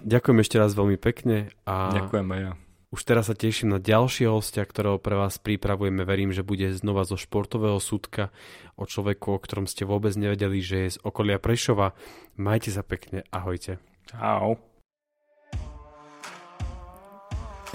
[0.06, 1.50] ďakujem ešte raz veľmi pekne.
[1.66, 2.54] A ďakujem aj ja.
[2.88, 6.08] Už teraz sa teším na ďalšieho hostia, ktorého pre vás pripravujeme.
[6.08, 8.32] Verím, že bude znova zo športového súdka
[8.80, 11.92] o človeku, o ktorom ste vôbec nevedeli, že je z okolia Prešova.
[12.40, 13.84] Majte sa pekne, ahojte.
[14.08, 14.56] Čau.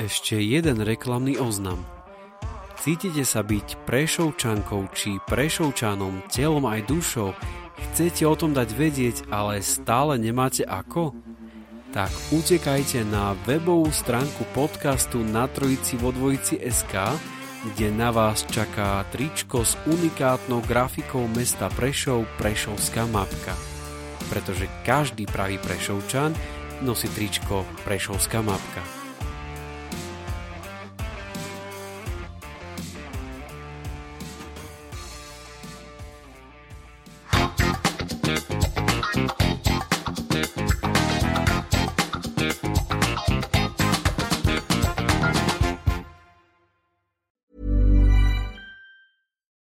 [0.01, 1.85] Ešte jeden reklamný oznam.
[2.81, 7.37] Cítite sa byť prešovčankou či prešovčanom telom aj dušou?
[7.77, 11.13] Chcete o tom dať vedieť, ale stále nemáte ako?
[11.93, 17.13] Tak utekajte na webovú stránku podcastu na Trojici vo Dvojici SK,
[17.69, 23.53] kde na vás čaká tričko s unikátnou grafikou mesta Prešov Prešovská mapka.
[24.33, 26.33] Pretože každý pravý Prešovčan
[26.81, 29.02] nosí tričko Prešovská mapka.